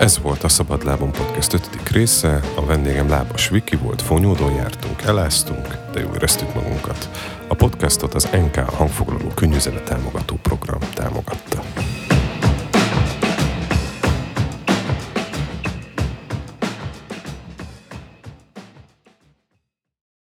[0.05, 1.69] Ez volt a Szabad Szabadlábon Podcast 5.
[1.91, 7.09] része, a vendégem Lábas Viki volt, fonyódon jártunk, eláztunk, de jól éreztük magunkat.
[7.47, 11.61] A podcastot az NK hangfoglaló könyvüzenet támogató program támogatta.